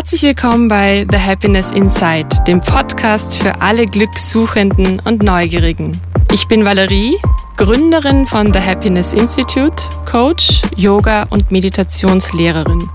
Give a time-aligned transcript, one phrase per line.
[0.00, 5.92] Herzlich willkommen bei The Happiness Inside, dem Podcast für alle Glückssuchenden und Neugierigen.
[6.32, 7.18] Ich bin Valerie,
[7.58, 9.76] Gründerin von The Happiness Institute,
[10.10, 12.88] Coach, Yoga und Meditationslehrerin.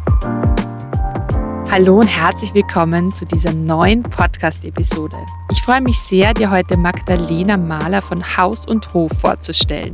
[1.69, 5.17] Hallo und herzlich willkommen zu dieser neuen Podcast-Episode.
[5.51, 9.93] Ich freue mich sehr, dir heute Magdalena Mahler von Haus und Hof vorzustellen.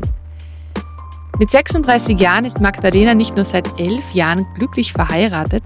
[1.39, 5.64] Mit 36 Jahren ist Magdalena nicht nur seit elf Jahren glücklich verheiratet,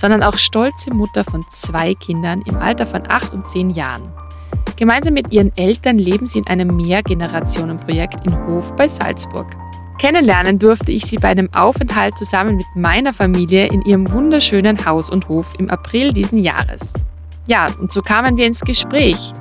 [0.00, 4.08] sondern auch stolze Mutter von zwei Kindern im Alter von acht und zehn Jahren.
[4.76, 9.54] Gemeinsam mit ihren Eltern leben sie in einem Mehrgenerationenprojekt in Hof bei Salzburg.
[9.98, 15.10] Kennenlernen durfte ich sie bei einem Aufenthalt zusammen mit meiner Familie in ihrem wunderschönen Haus
[15.10, 16.94] und Hof im April diesen Jahres.
[17.46, 19.34] Ja, und so kamen wir ins Gespräch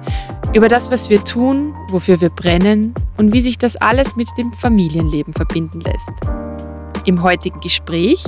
[0.53, 4.51] über das, was wir tun, wofür wir brennen und wie sich das alles mit dem
[4.51, 6.11] Familienleben verbinden lässt.
[7.05, 8.25] Im heutigen Gespräch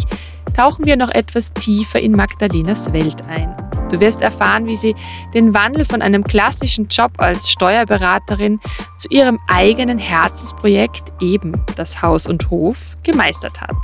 [0.56, 3.56] tauchen wir noch etwas tiefer in Magdalenas Welt ein.
[3.92, 4.96] Du wirst erfahren, wie sie
[5.34, 8.60] den Wandel von einem klassischen Job als Steuerberaterin
[8.98, 13.76] zu ihrem eigenen Herzensprojekt, eben das Haus und Hof, gemeistert hat.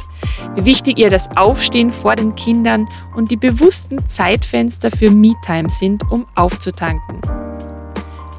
[0.56, 6.10] Wie wichtig ihr das Aufstehen vor den Kindern und die bewussten Zeitfenster für Me-Time sind,
[6.10, 7.47] um aufzutanken.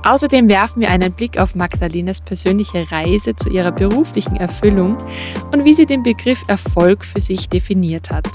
[0.05, 4.97] Außerdem werfen wir einen Blick auf Magdalenas persönliche Reise zu ihrer beruflichen Erfüllung
[5.53, 8.29] und wie sie den Begriff Erfolg für sich definiert hat.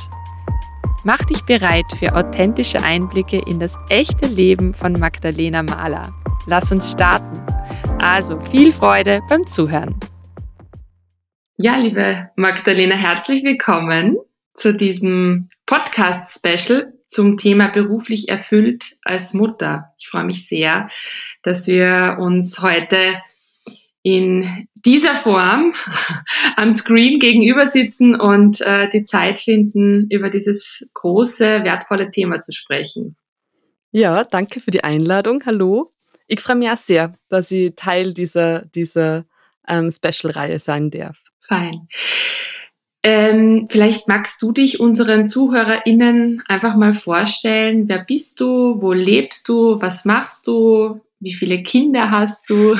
[1.03, 6.13] Mach dich bereit für authentische Einblicke in das echte Leben von Magdalena Mahler.
[6.47, 7.41] Lass uns starten.
[7.99, 9.95] Also viel Freude beim Zuhören.
[11.57, 14.17] Ja, liebe Magdalena, herzlich willkommen
[14.53, 19.93] zu diesem Podcast-Special zum Thema beruflich erfüllt als Mutter.
[19.97, 20.89] Ich freue mich sehr,
[21.43, 22.97] dass wir uns heute
[24.01, 25.73] in dieser Form
[26.57, 32.51] am Screen gegenüber sitzen und äh, die Zeit finden, über dieses große, wertvolle Thema zu
[32.51, 33.15] sprechen.
[33.91, 35.43] Ja, danke für die Einladung.
[35.45, 35.89] Hallo.
[36.27, 39.25] Ich freue mich auch sehr, dass ich Teil dieser, dieser
[39.67, 41.21] ähm, Special-Reihe sein darf.
[41.41, 41.87] Fein.
[43.05, 47.89] Ähm, vielleicht magst du dich unseren ZuhörerInnen einfach mal vorstellen.
[47.89, 48.81] Wer bist du?
[48.81, 49.81] Wo lebst du?
[49.81, 51.01] Was machst du?
[51.19, 52.75] Wie viele Kinder hast du?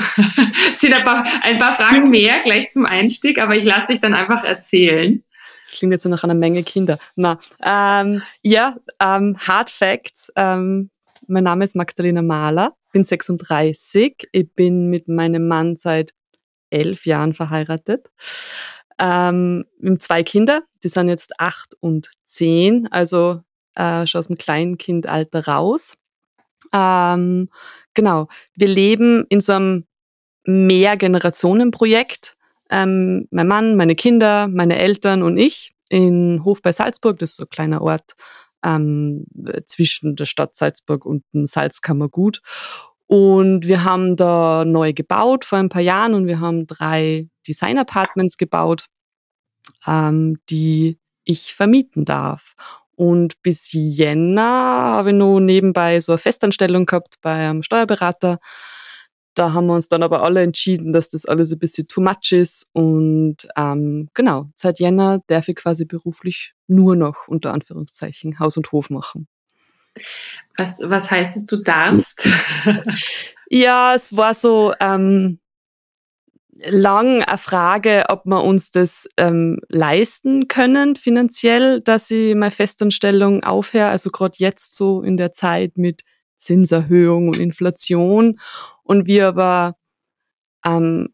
[0.72, 4.00] Es sind ein paar, ein paar Fragen mehr gleich zum Einstieg, aber ich lasse dich
[4.00, 5.22] dann einfach erzählen.
[5.64, 6.98] Das klingt jetzt so nach einer Menge Kinder.
[7.16, 10.32] Na, ähm, ja, ähm, Hard Facts.
[10.36, 10.90] Ähm,
[11.26, 14.28] mein Name ist Magdalena Mahler, bin 36.
[14.32, 16.12] Ich bin mit meinem Mann seit
[16.70, 18.10] elf Jahren verheiratet.
[18.98, 23.42] Ähm, wir haben zwei Kinder, die sind jetzt acht und zehn, also
[23.74, 25.96] äh, schon aus dem Kleinkindalter raus.
[26.72, 27.48] Ähm,
[27.94, 28.28] Genau.
[28.56, 29.84] Wir leben in so einem
[30.44, 32.36] Mehrgenerationenprojekt.
[32.70, 37.18] Ähm, mein Mann, meine Kinder, meine Eltern und ich in Hof bei Salzburg.
[37.18, 38.14] Das ist so ein kleiner Ort
[38.64, 39.26] ähm,
[39.66, 42.40] zwischen der Stadt Salzburg und dem Salzkammergut.
[43.06, 48.36] Und wir haben da neu gebaut vor ein paar Jahren und wir haben drei Design-Apartments
[48.36, 48.86] gebaut,
[49.86, 52.54] ähm, die ich vermieten darf.
[52.96, 58.38] Und bis Jänner habe ich noch nebenbei so eine Festanstellung gehabt bei einem Steuerberater.
[59.34, 62.30] Da haben wir uns dann aber alle entschieden, dass das alles ein bisschen too much
[62.30, 62.68] ist.
[62.72, 68.70] Und ähm, genau, seit Jänner darf ich quasi beruflich nur noch unter Anführungszeichen Haus und
[68.70, 69.26] Hof machen.
[70.56, 72.28] Was, was heißt es, du darfst?
[73.50, 75.40] ja, es war so, ähm,
[76.58, 83.42] lang eine Frage, ob wir uns das ähm, leisten können finanziell, dass ich meine Festanstellung
[83.42, 83.88] aufhöre.
[83.88, 86.02] Also gerade jetzt so in der Zeit mit
[86.36, 88.38] Zinserhöhung und Inflation.
[88.82, 89.76] Und wir aber
[90.64, 91.08] ähm,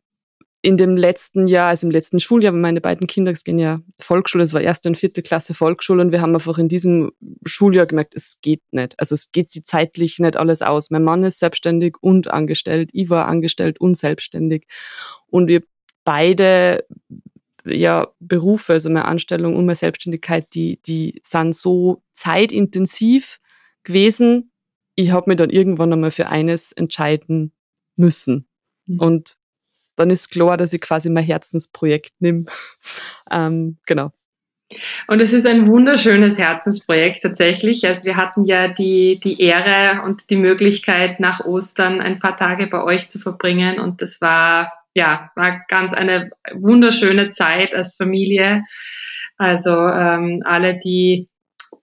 [0.62, 4.52] in dem letzten Jahr, also im letzten Schuljahr, meine beiden Kinder gehen ja Volksschule, es
[4.52, 7.12] war erste und vierte Klasse Volksschule und wir haben einfach in diesem
[7.46, 8.98] Schuljahr gemerkt, es geht nicht.
[8.98, 10.90] Also es geht sie zeitlich nicht alles aus.
[10.90, 14.66] Mein Mann ist selbstständig und angestellt, ich war angestellt und selbstständig
[15.28, 15.62] und wir
[16.04, 16.84] beide
[17.64, 23.40] ja Berufe, also meine Anstellung und meine Selbstständigkeit, die, die sind so zeitintensiv
[23.82, 24.52] gewesen.
[24.94, 27.52] Ich habe mich dann irgendwann einmal für eines entscheiden
[27.96, 28.46] müssen.
[28.86, 28.98] Mhm.
[29.00, 29.39] Und
[29.96, 32.44] dann ist klar, dass ich quasi mein Herzensprojekt nehme.
[33.30, 34.12] ähm, genau.
[35.08, 37.86] Und es ist ein wunderschönes Herzensprojekt tatsächlich.
[37.88, 42.68] Also wir hatten ja die, die Ehre und die Möglichkeit, nach Ostern ein paar Tage
[42.68, 43.80] bei euch zu verbringen.
[43.80, 48.64] Und das war, ja, war ganz eine wunderschöne Zeit als Familie.
[49.38, 51.29] Also ähm, alle, die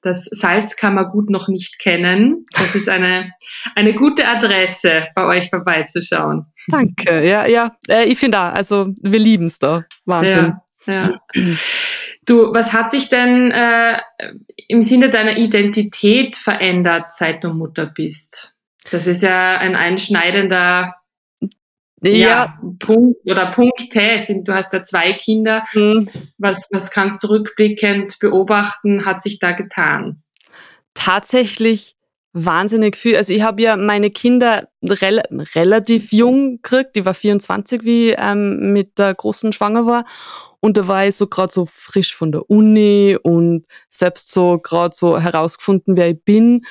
[0.01, 3.31] das Salzkammergut noch nicht kennen, das ist eine,
[3.75, 6.45] eine gute Adresse, bei euch vorbeizuschauen.
[6.67, 7.71] Danke, ja, ja.
[7.87, 9.83] Äh, ich finde auch, also wir lieben es da.
[10.05, 10.55] Wahnsinn.
[10.85, 11.19] Ja, ja.
[12.25, 13.99] Du, was hat sich denn äh,
[14.67, 18.53] im Sinne deiner Identität verändert, seit du Mutter bist?
[18.91, 20.95] Das ist ja ein einschneidender
[22.01, 22.11] ja.
[22.11, 22.59] ja.
[22.79, 24.19] Punkt oder Punkte.
[24.43, 25.63] Du hast ja zwei Kinder.
[25.73, 26.09] Mhm.
[26.37, 30.21] Was, was kannst du rückblickend beobachten, hat sich da getan?
[30.93, 31.95] Tatsächlich
[32.33, 33.15] wahnsinnig viel.
[33.15, 35.21] Also ich habe ja meine Kinder rel
[35.55, 36.95] relativ jung gekriegt.
[36.95, 40.05] Die war 24, wie ich ähm, mit der großen schwanger war.
[40.59, 44.95] Und da war ich so gerade so frisch von der Uni und selbst so gerade
[44.95, 46.65] so herausgefunden, wer ich bin.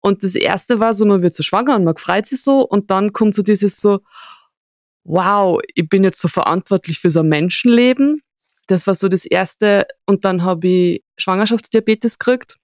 [0.00, 2.60] Und das erste war so, man wird so schwanger und man freut sich so.
[2.60, 4.00] Und dann kommt so dieses so,
[5.08, 8.22] wow, ich bin jetzt so verantwortlich für so ein Menschenleben.
[8.66, 9.86] Das war so das erste.
[10.04, 12.56] Und dann habe ich Schwangerschaftsdiabetes gekriegt.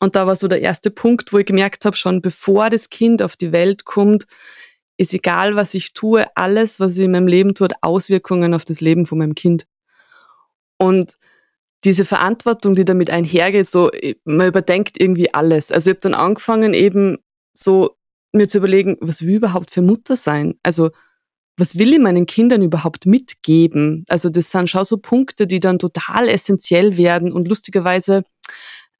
[0.00, 3.22] Und da war so der erste Punkt, wo ich gemerkt habe, schon bevor das Kind
[3.22, 4.24] auf die Welt kommt,
[4.96, 8.64] ist egal, was ich tue, alles, was ich in meinem Leben tue, hat Auswirkungen auf
[8.64, 9.66] das Leben von meinem Kind.
[10.78, 11.16] Und
[11.84, 13.90] diese Verantwortung, die damit einhergeht, so,
[14.24, 15.70] man überdenkt irgendwie alles.
[15.70, 17.18] Also ich habe dann angefangen, eben
[17.52, 17.96] so
[18.32, 20.58] mir zu überlegen, was will ich überhaupt für Mutter sein?
[20.62, 20.90] Also
[21.56, 24.04] was will ich meinen Kindern überhaupt mitgeben?
[24.08, 28.24] Also das sind schon so Punkte, die dann total essentiell werden und lustigerweise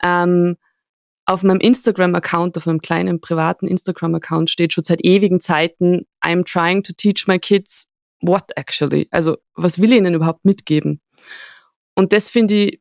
[0.02, 0.56] ähm,
[1.26, 6.82] auf meinem Instagram-Account, auf meinem kleinen privaten Instagram-Account steht schon seit ewigen Zeiten, I'm trying
[6.84, 7.88] to teach my kids
[8.20, 9.08] what actually?
[9.10, 11.00] Also was will ich ihnen überhaupt mitgeben?
[11.94, 12.80] Und das finde ich,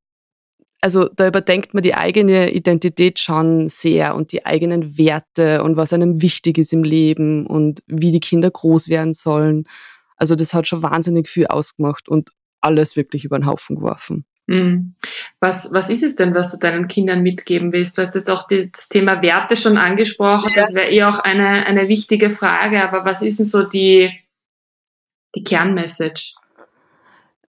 [0.86, 5.94] also da überdenkt man die eigene Identität schon sehr und die eigenen Werte und was
[5.94, 9.64] einem wichtig ist im Leben und wie die Kinder groß werden sollen.
[10.16, 12.30] Also das hat schon wahnsinnig viel ausgemacht und
[12.62, 14.26] alles wirklich über den Haufen geworfen.
[14.46, 14.94] Mhm.
[15.40, 17.98] Was, was ist es denn, was du deinen Kindern mitgeben willst?
[17.98, 20.52] Du hast jetzt auch die, das Thema Werte schon angesprochen.
[20.56, 20.62] Ja.
[20.62, 22.88] Das wäre eh auch eine, eine wichtige Frage.
[22.88, 24.12] Aber was ist denn so die,
[25.36, 26.36] die Kernmessage?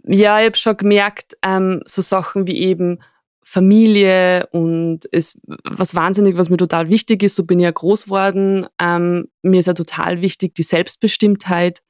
[0.07, 3.01] Ja, ich habe schon gemerkt, ähm, so Sachen wie eben
[3.45, 7.37] Familie und ist was wahnsinnig, was mir total wichtig ist.
[7.37, 8.67] So bin ich ja groß geworden.
[8.81, 11.83] Ähm, mir ist ja total wichtig die Selbstbestimmtheit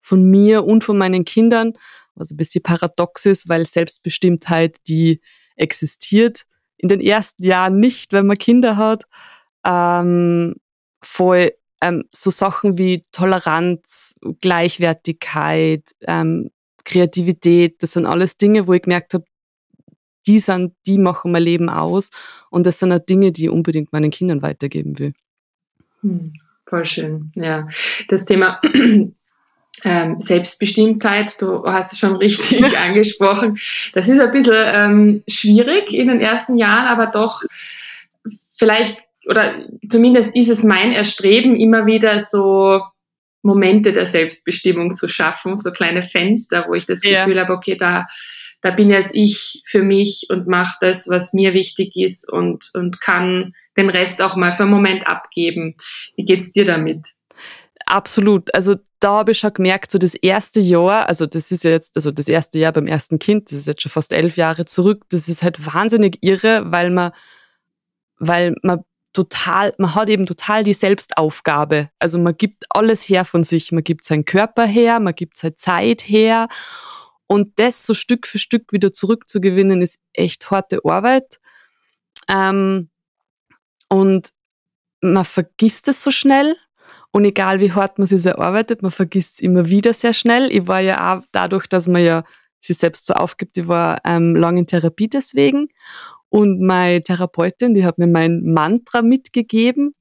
[0.00, 1.74] von mir und von meinen Kindern,
[2.14, 5.20] was ein bisschen paradox ist, weil Selbstbestimmtheit, die
[5.56, 6.44] existiert
[6.78, 9.04] in den ersten Jahren nicht, wenn man Kinder hat.
[9.64, 10.56] Ähm,
[11.02, 16.50] voll ähm, so Sachen wie Toleranz, Gleichwertigkeit, ähm,
[16.84, 19.24] Kreativität, das sind alles Dinge, wo ich gemerkt habe,
[20.26, 22.10] die sind, die machen mein Leben aus
[22.50, 25.12] und das sind auch Dinge, die ich unbedingt meinen Kindern weitergeben will.
[26.02, 26.32] Hm,
[26.66, 27.68] voll schön, ja.
[28.08, 28.60] Das Thema
[29.84, 33.58] ähm, Selbstbestimmtheit, du hast es schon richtig angesprochen.
[33.92, 37.42] Das ist ein bisschen ähm, schwierig in den ersten Jahren, aber doch
[38.52, 39.54] vielleicht, oder
[39.88, 42.82] zumindest ist es mein Erstreben, immer wieder so
[43.42, 47.24] Momente der Selbstbestimmung zu schaffen, so kleine Fenster, wo ich das ja.
[47.24, 48.06] Gefühl habe, okay, da,
[48.62, 53.00] da bin jetzt ich für mich und mache das, was mir wichtig ist und, und
[53.00, 55.76] kann den Rest auch mal für einen Moment abgeben.
[56.16, 57.08] Wie geht's dir damit?
[57.86, 58.54] Absolut.
[58.54, 61.96] Also da habe ich schon gemerkt, so das erste Jahr, also das ist ja jetzt,
[61.96, 65.04] also das erste Jahr beim ersten Kind, das ist jetzt schon fast elf Jahre zurück,
[65.10, 67.10] das ist halt wahnsinnig irre, weil man,
[68.18, 71.90] weil man total, man hat eben total die Selbstaufgabe.
[71.98, 73.72] Also man gibt alles her von sich.
[73.72, 76.48] Man gibt seinen Körper her, man gibt seine Zeit her.
[77.32, 81.40] Und das so Stück für Stück wieder zurückzugewinnen, ist echt harte Arbeit.
[82.28, 82.90] Ähm,
[83.88, 84.28] und
[85.00, 86.56] man vergisst es so schnell.
[87.10, 90.52] Und egal wie hart man sich erarbeitet, man vergisst es immer wieder sehr schnell.
[90.52, 92.22] Ich war ja auch dadurch, dass man ja
[92.60, 95.68] sich selbst so aufgibt, ich war ähm, lange in Therapie deswegen.
[96.28, 99.92] Und meine Therapeutin, die hat mir mein Mantra mitgegeben.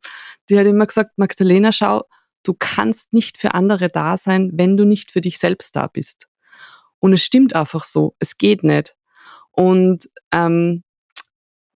[0.49, 2.03] Die hat immer gesagt, Magdalena, schau,
[2.43, 6.27] du kannst nicht für andere da sein, wenn du nicht für dich selbst da bist.
[7.01, 8.15] Und es stimmt einfach so.
[8.19, 8.95] Es geht nicht.
[9.51, 10.83] Und ähm,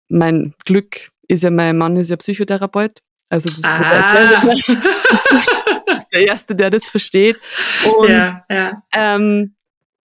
[0.10, 3.00] mein Glück ist ja, mein Mann ist ja Psychotherapeut.
[3.30, 3.74] Also das ah.
[3.74, 4.76] ist, der,
[5.88, 7.38] das ist der Erste, der das versteht.
[7.98, 8.84] Und ja, ja.
[8.94, 9.56] Ähm,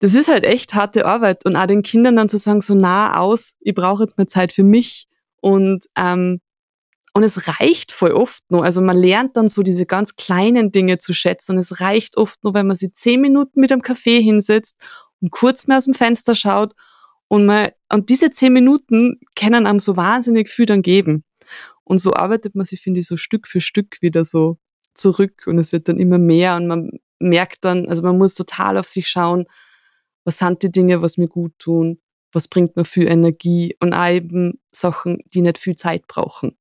[0.00, 3.16] das ist halt echt harte Arbeit und auch den Kindern dann zu sagen, so nah
[3.16, 5.06] aus, ich brauche jetzt mal Zeit für mich
[5.40, 6.40] und ähm,
[7.16, 8.64] und es reicht voll oft nur.
[8.64, 11.52] Also man lernt dann so diese ganz kleinen Dinge zu schätzen.
[11.52, 14.76] Und es reicht oft nur, wenn man sich zehn Minuten mit einem Kaffee hinsetzt
[15.20, 16.74] und kurz mal aus dem Fenster schaut.
[17.28, 21.22] Und, man, und diese zehn Minuten können einem so wahnsinnig viel dann geben.
[21.84, 24.58] Und so arbeitet man sich, finde ich, so Stück für Stück wieder so
[24.92, 25.44] zurück.
[25.46, 26.56] Und es wird dann immer mehr.
[26.56, 26.90] Und man
[27.20, 29.46] merkt dann, also man muss total auf sich schauen,
[30.24, 32.00] was sind die Dinge, was mir gut tun,
[32.32, 36.56] was bringt mir viel Energie und auch eben Sachen, die nicht viel Zeit brauchen.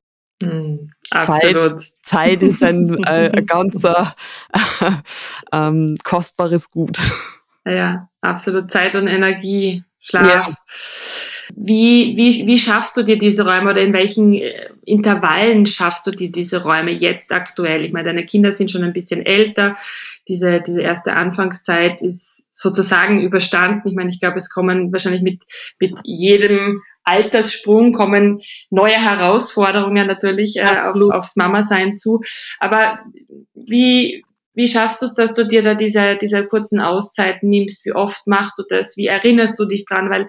[1.10, 1.82] Absolut.
[1.82, 4.16] Zeit, Zeit ist ein, äh, ein ganzer
[4.52, 4.92] äh,
[5.52, 6.98] ähm, kostbares Gut.
[7.66, 8.72] Ja, absolut.
[8.72, 10.26] Zeit und Energie, Schlaf.
[10.26, 10.58] Ja.
[11.56, 16.12] Wie, wie, wie schaffst du dir diese Räume oder in welchen äh, Intervallen schaffst du
[16.12, 17.86] dir diese Räume jetzt aktuell?
[17.86, 19.76] Ich meine, deine Kinder sind schon ein bisschen älter.
[20.28, 23.88] Diese, diese erste Anfangszeit ist sozusagen überstanden.
[23.90, 25.44] Ich meine, ich glaube, es kommen wahrscheinlich mit,
[25.80, 32.22] mit jedem Alterssprung kommen neue Herausforderungen natürlich äh, auf, aufs Mama-Sein zu.
[32.60, 33.00] Aber
[33.54, 37.86] wie, wie schaffst du es, dass du dir da diese, diese kurzen Auszeiten nimmst?
[37.86, 38.96] Wie oft machst du das?
[38.98, 40.10] Wie erinnerst du dich dran?
[40.10, 40.28] Weil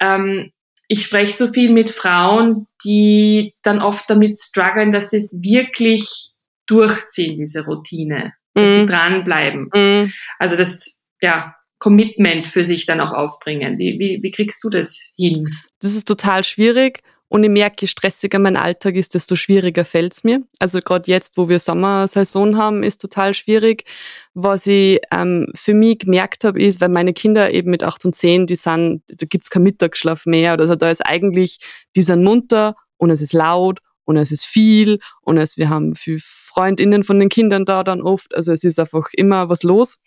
[0.00, 0.52] ähm,
[0.88, 6.30] ich spreche so viel mit Frauen, die dann oft damit strugglen, dass sie es wirklich
[6.66, 8.74] durchziehen, diese Routine, dass mhm.
[8.74, 9.70] sie dranbleiben.
[9.74, 10.12] Mhm.
[10.38, 13.78] Also das, ja, Commitment für sich dann auch aufbringen.
[13.78, 15.48] Wie, wie, wie kriegst du das hin?
[15.80, 20.14] Das ist total schwierig und ich merke, je stressiger mein Alltag ist, desto schwieriger fällt
[20.14, 20.42] es mir.
[20.58, 23.84] Also gerade jetzt, wo wir Sommersaison haben, ist total schwierig.
[24.32, 28.14] Was ich ähm, für mich gemerkt habe, ist, weil meine Kinder eben mit acht und
[28.14, 30.58] zehn, die sind, da gibt's keinen Mittagsschlaf mehr.
[30.58, 31.58] Also da ist eigentlich,
[31.96, 35.94] die sind munter und es ist laut und es ist viel und es, wir haben
[35.94, 38.34] viel Freundinnen von den Kindern da dann oft.
[38.34, 39.98] Also es ist einfach immer was los.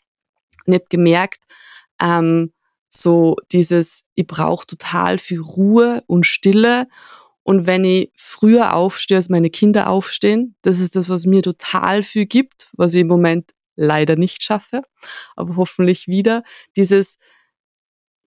[0.65, 1.41] Und ich habe gemerkt,
[2.01, 2.53] ähm,
[2.89, 6.87] so dieses, ich brauche total viel Ruhe und Stille.
[7.43, 12.03] Und wenn ich früher aufstehe, als meine Kinder aufstehen, das ist das, was mir total
[12.03, 14.83] viel gibt, was ich im Moment leider nicht schaffe,
[15.35, 16.43] aber hoffentlich wieder.
[16.75, 17.17] Dieses,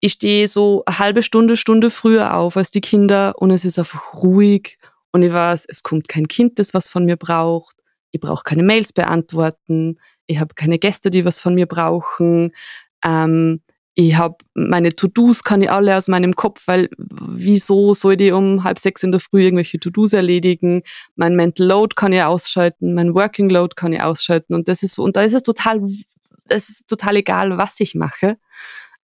[0.00, 3.78] ich stehe so eine halbe Stunde, Stunde früher auf als die Kinder und es ist
[3.78, 4.78] einfach ruhig
[5.12, 7.76] und ich weiß, es kommt kein Kind, das was von mir braucht.
[8.10, 9.98] Ich brauche keine Mails beantworten.
[10.26, 12.52] Ich habe keine Gäste, die was von mir brauchen.
[13.04, 13.60] Ähm,
[13.96, 18.64] ich habe meine To-Dos kann ich alle aus meinem Kopf, weil wieso soll ich um
[18.64, 20.82] halb sechs in der Früh irgendwelche To-Dos erledigen?
[21.14, 24.94] Mein Mental Load kann ich ausschalten, mein Working Load kann ich ausschalten und das ist
[24.94, 25.80] so und da ist es total,
[26.48, 28.36] es ist total egal, was ich mache.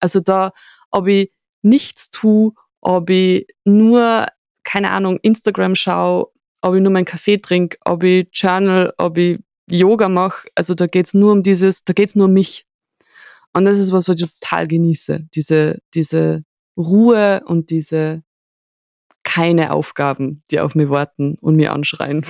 [0.00, 0.50] Also da,
[0.90, 1.30] ob ich
[1.62, 4.26] nichts tue, ob ich nur
[4.64, 6.26] keine Ahnung Instagram schaue,
[6.62, 9.38] ob ich nur meinen Kaffee trinke, ob ich Journal, ob ich
[9.68, 10.48] Yoga mache.
[10.54, 12.66] Also da geht's nur um dieses, da geht's nur um mich.
[13.52, 15.26] Und das ist was, was ich total genieße.
[15.34, 16.44] Diese, diese
[16.76, 18.22] Ruhe und diese
[19.22, 22.24] keine Aufgaben, die auf mich warten und mir anschreien.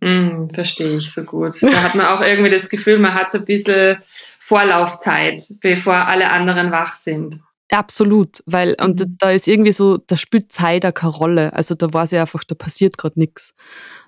[0.00, 1.62] Mm, verstehe ich so gut.
[1.62, 3.98] Da hat man auch irgendwie das Gefühl, man hat so ein bisschen
[4.40, 7.40] Vorlaufzeit, bevor alle anderen wach sind.
[7.70, 9.16] Absolut, weil, und mhm.
[9.18, 11.52] da ist irgendwie so, da spielt Zeit auch keine Rolle.
[11.54, 13.54] Also da weiß ich einfach, da passiert gerade nichts.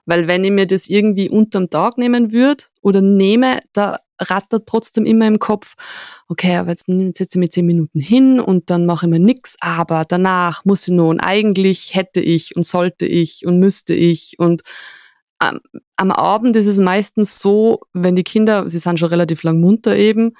[0.04, 5.06] Weil wenn ich mir das irgendwie unterm Tag nehmen würde oder nehme, da rattert trotzdem
[5.06, 5.74] immer im Kopf,
[6.28, 9.56] okay, aber jetzt setze ich mich zehn Minuten hin und dann mache ich mir nichts,
[9.60, 14.38] aber danach muss ich noch und eigentlich hätte ich und sollte ich und müsste ich
[14.38, 14.62] und
[15.42, 15.60] ähm,
[15.96, 19.96] am Abend ist es meistens so, wenn die Kinder, sie sind schon relativ lang munter
[19.96, 20.34] eben,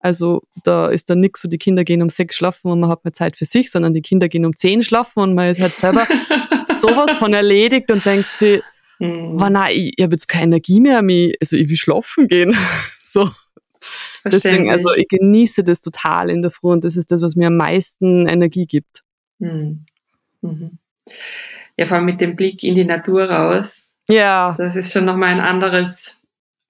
[0.00, 3.04] also da ist dann nichts so, die Kinder gehen um sechs schlafen und man hat
[3.04, 5.72] mehr Zeit für sich, sondern die Kinder gehen um zehn schlafen und man ist halt
[5.72, 6.06] selber
[6.74, 8.62] sowas von erledigt und denkt sie,
[8.98, 9.36] hm.
[9.36, 10.98] nein, ich, ich habe jetzt keine Energie mehr,
[11.40, 12.56] also ich will schlafen gehen.
[13.08, 13.30] So.
[14.26, 17.46] Deswegen, also ich genieße das total in der Früh und das ist das, was mir
[17.46, 19.04] am meisten Energie gibt.
[19.38, 19.86] Mhm.
[20.42, 20.78] Mhm.
[21.78, 23.90] Ja, vor allem mit dem Blick in die Natur raus.
[24.08, 24.54] Ja.
[24.58, 26.15] Das ist schon nochmal ein anderes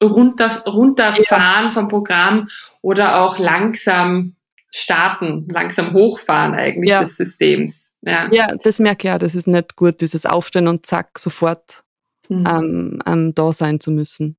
[0.03, 1.71] runter, runterfahren ja.
[1.71, 2.49] vom Programm
[2.83, 4.37] oder auch langsam
[4.71, 7.01] starten, langsam hochfahren eigentlich ja.
[7.01, 7.97] des Systems.
[8.03, 8.29] Ja.
[8.33, 11.83] ja, das merke ich ja, das ist nicht gut, dieses Aufstehen und zack, sofort
[12.29, 12.47] mhm.
[12.47, 14.37] ähm, ähm, da sein zu müssen.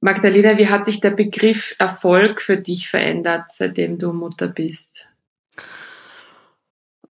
[0.00, 5.08] Magdalena, wie hat sich der Begriff Erfolg für dich verändert, seitdem du Mutter bist?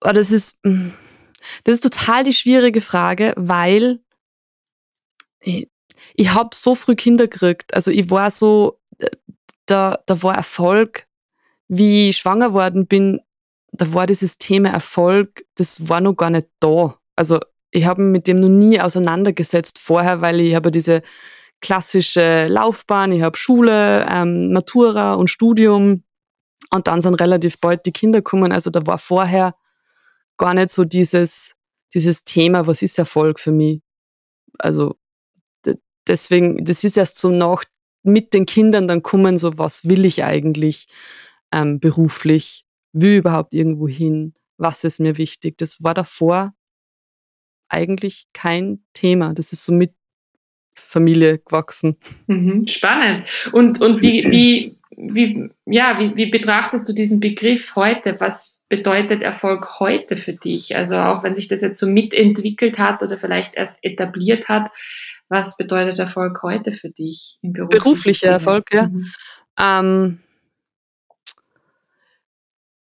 [0.05, 0.91] Oh, das ist, mm,
[1.65, 4.01] das ist total die schwierige Frage, weil
[6.15, 7.75] ich, habe so früh Kinder gekriegt.
[7.75, 9.09] Also ich war so, äh,
[9.67, 11.07] da, da war Erfolg,
[11.69, 13.21] wie ich schwanger worden bin,
[13.73, 16.97] da war dieses Thema Erfolg, das war noch gar nicht da.
[17.15, 21.03] Also ich habe mich mit dem noch nie auseinandergesetzt vorher, weil ich habe diese
[21.61, 26.05] klassische Laufbahn, ich habe Schule, ähm, Matura und Studium
[26.71, 28.53] und dann sind relativ bald die Kinder gekommen.
[28.53, 29.55] Also da war vorher
[30.37, 31.55] gar nicht so dieses,
[31.95, 33.81] dieses Thema, was ist Erfolg für mich.
[34.59, 34.97] Also
[36.07, 37.65] deswegen, das ist erst so nach
[38.03, 40.87] mit den Kindern dann kommen, so was will ich eigentlich
[41.53, 45.59] ähm, beruflich, will überhaupt irgendwo hin, was ist mir wichtig.
[45.59, 46.55] Das war davor
[47.69, 49.35] eigentlich kein Thema.
[49.35, 49.93] Das ist so mit
[50.75, 51.97] Familie gewachsen.
[52.27, 53.27] Mhm, spannend.
[53.53, 58.17] Und, und wie, wie, wie, ja, wie, wie betrachtest du diesen Begriff heute?
[58.21, 60.77] Was bedeutet Erfolg heute für dich?
[60.77, 64.71] Also auch wenn sich das jetzt so mitentwickelt hat oder vielleicht erst etabliert hat,
[65.29, 67.71] was bedeutet Erfolg heute für dich im Beruf?
[67.71, 68.89] Beruflicher Erfolg, ja.
[68.89, 69.13] Mhm.
[69.59, 70.19] Ähm,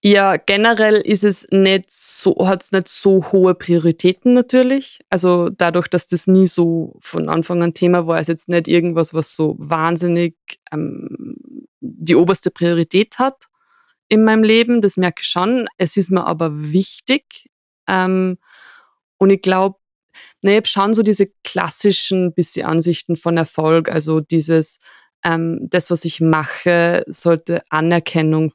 [0.05, 4.99] Ja, generell ist es nicht so, hat es nicht so hohe Prioritäten natürlich.
[5.11, 9.15] Also dadurch, dass das nie so von Anfang an Thema war, ist jetzt nicht irgendwas,
[9.15, 10.35] was so wahnsinnig
[10.73, 11.47] ähm,
[11.81, 13.47] die oberste Priorität hat
[14.09, 14.81] in meinem Leben.
[14.81, 15.69] Das merke ich schon.
[15.79, 17.49] Es ist mir aber wichtig.
[17.87, 18.39] Ähm,
[19.19, 19.79] und ich glaube,
[20.43, 24.79] ne, ich habe schon so diese klassischen bisschen Ansichten von Erfolg, also dieses,
[25.25, 28.53] ähm, das, was ich mache, sollte Anerkennung,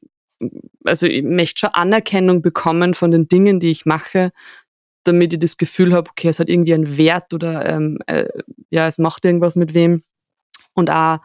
[0.83, 4.31] also ich möchte schon Anerkennung bekommen von den Dingen, die ich mache,
[5.03, 8.27] damit ich das Gefühl habe, okay, es hat irgendwie einen Wert oder ähm, äh,
[8.69, 10.03] ja, es macht irgendwas mit wem.
[10.74, 11.19] Und auch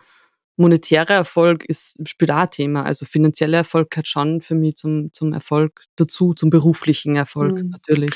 [0.57, 2.85] monetärer Erfolg ist, spielt auch ein Thema.
[2.85, 7.71] Also finanzieller Erfolg gehört schon für mich zum, zum Erfolg dazu, zum beruflichen Erfolg mhm.
[7.71, 8.11] natürlich.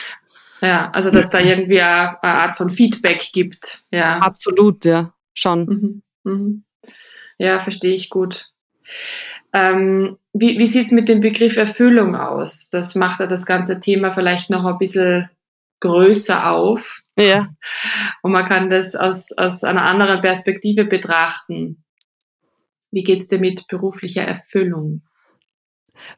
[0.61, 3.85] Ja, also dass da irgendwie eine, eine, Art von Feedback gibt.
[3.95, 4.19] Ja.
[4.19, 5.67] Absolut, ja, schon.
[5.67, 6.03] Mhm.
[6.25, 6.65] Mhm.
[7.39, 8.51] Ja, verstehe ich gut.
[9.53, 12.71] Ähm, wie wie sieht es mit dem Begriff Erfüllung aus?
[12.71, 15.31] Das macht ja das ganze Thema vielleicht noch ein bisschen
[15.81, 17.03] größer auf.
[17.19, 17.51] Ja.
[18.23, 21.85] Und man kann das aus, aus einer anderen Perspektive betrachten.
[22.91, 25.03] Wie geht es dir mit beruflicher Erfüllung?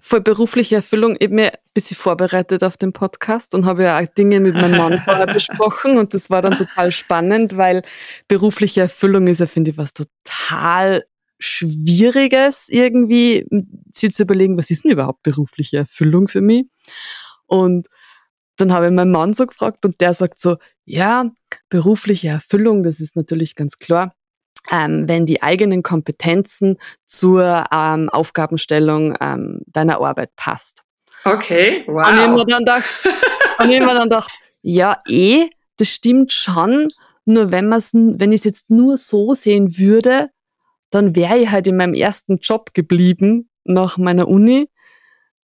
[0.01, 4.41] Vor beruflicher Erfüllung eben mir bisschen vorbereitet auf den Podcast und habe ja auch Dinge
[4.41, 7.83] mit meinem Mann vorher besprochen und das war dann total spannend, weil
[8.27, 11.05] berufliche Erfüllung ist ja, finde ich, was total
[11.39, 13.47] Schwieriges irgendwie,
[13.93, 16.67] sich zu überlegen, was ist denn überhaupt berufliche Erfüllung für mich?
[17.47, 17.87] Und
[18.57, 21.31] dann habe ich meinen Mann so gefragt und der sagt so, ja,
[21.69, 24.13] berufliche Erfüllung, das ist natürlich ganz klar
[24.71, 30.85] ähm, wenn die eigenen Kompetenzen zur ähm, Aufgabenstellung ähm, deiner Arbeit passt.
[31.25, 32.09] Okay, wow.
[32.09, 32.95] Und ich mir dann gedacht,
[33.59, 34.31] und ich mir dann gedacht
[34.63, 36.89] ja, eh, das stimmt schon,
[37.25, 40.31] nur wenn man's, wenn ich es jetzt nur so sehen würde,
[40.91, 44.69] dann wäre ich halt in meinem ersten Job geblieben nach meiner Uni.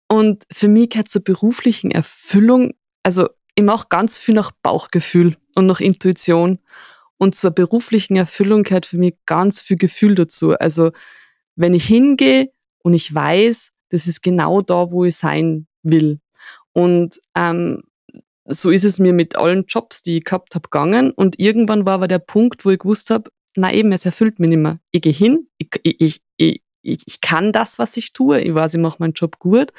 [0.09, 5.67] Und für mich gehört zur beruflichen Erfüllung, also ich mache ganz viel nach Bauchgefühl und
[5.67, 6.59] nach Intuition.
[7.19, 10.55] Und zur beruflichen Erfüllung gehört für mich ganz viel Gefühl dazu.
[10.59, 10.91] Also
[11.55, 12.51] wenn ich hingehe
[12.83, 16.19] und ich weiß, das ist genau da, wo ich sein will.
[16.73, 17.83] Und ähm,
[18.45, 21.13] so ist es mir mit allen Jobs, die ich gehabt habe, gegangen.
[21.13, 24.49] Und irgendwann war aber der Punkt, wo ich gewusst habe, na eben, es erfüllt mich
[24.49, 24.81] nicht mehr.
[24.91, 28.41] Ich gehe hin, ich, ich, ich, ich, ich kann das, was ich tue.
[28.41, 29.73] Ich weiß, ich mache meinen Job gut.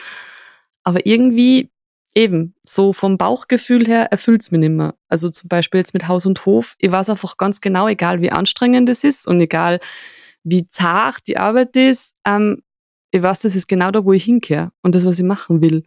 [0.84, 1.70] Aber irgendwie
[2.16, 4.96] eben, so vom Bauchgefühl her erfüllt es mich nicht mehr.
[5.10, 8.32] Also zum Beispiel jetzt mit Haus und Hof, ich weiß einfach ganz genau, egal wie
[8.32, 9.82] anstrengend es ist und egal
[10.46, 12.62] wie zart die Arbeit ist, ähm,
[13.16, 15.84] ich weiß, das ist genau da, wo ich hinkehre und das, was ich machen will.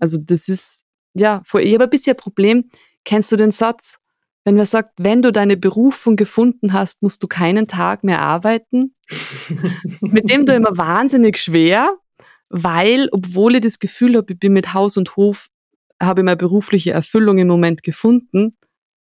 [0.00, 2.64] Also das ist, ja, ich habe ein bisschen ein Problem,
[3.04, 3.98] kennst du den Satz,
[4.44, 8.94] wenn man sagt, wenn du deine Berufung gefunden hast, musst du keinen Tag mehr arbeiten?
[10.00, 11.98] mit dem du immer wahnsinnig schwer,
[12.48, 15.48] weil, obwohl ich das Gefühl habe, ich bin mit Haus und Hof,
[16.00, 18.56] habe ich meine berufliche Erfüllung im Moment gefunden,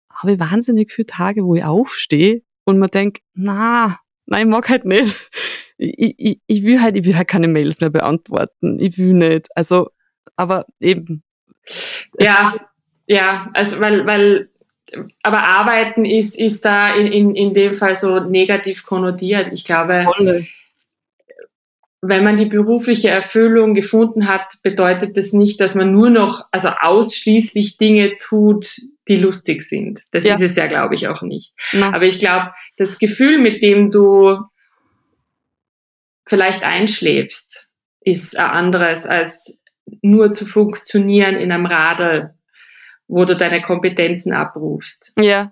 [0.10, 4.68] habe ich wahnsinnig viele Tage, wo ich aufstehe und mir denke, na, nein, ich mag
[4.68, 5.16] halt nicht.
[5.78, 8.80] Ich, ich, ich will halt, ich will halt keine Mails mehr beantworten.
[8.80, 9.48] Ich will nicht.
[9.56, 9.90] Also,
[10.36, 11.24] aber eben.
[12.20, 12.56] Ja,
[13.08, 14.50] ja, also weil, weil
[15.24, 19.52] aber arbeiten ist, ist da in, in, in dem Fall so negativ konnotiert.
[19.52, 20.46] Ich glaube, Voll
[22.08, 26.70] wenn man die berufliche Erfüllung gefunden hat, bedeutet das nicht, dass man nur noch, also
[26.70, 30.02] ausschließlich Dinge tut, die lustig sind.
[30.12, 30.36] Das ja.
[30.36, 31.54] ist es ja, glaube ich, auch nicht.
[31.74, 31.94] Na.
[31.94, 34.40] Aber ich glaube, das Gefühl, mit dem du
[36.26, 37.70] vielleicht einschläfst,
[38.02, 39.62] ist ein anderes als
[40.02, 42.34] nur zu funktionieren in einem Radl,
[43.08, 45.14] wo du deine Kompetenzen abrufst.
[45.20, 45.52] Ja.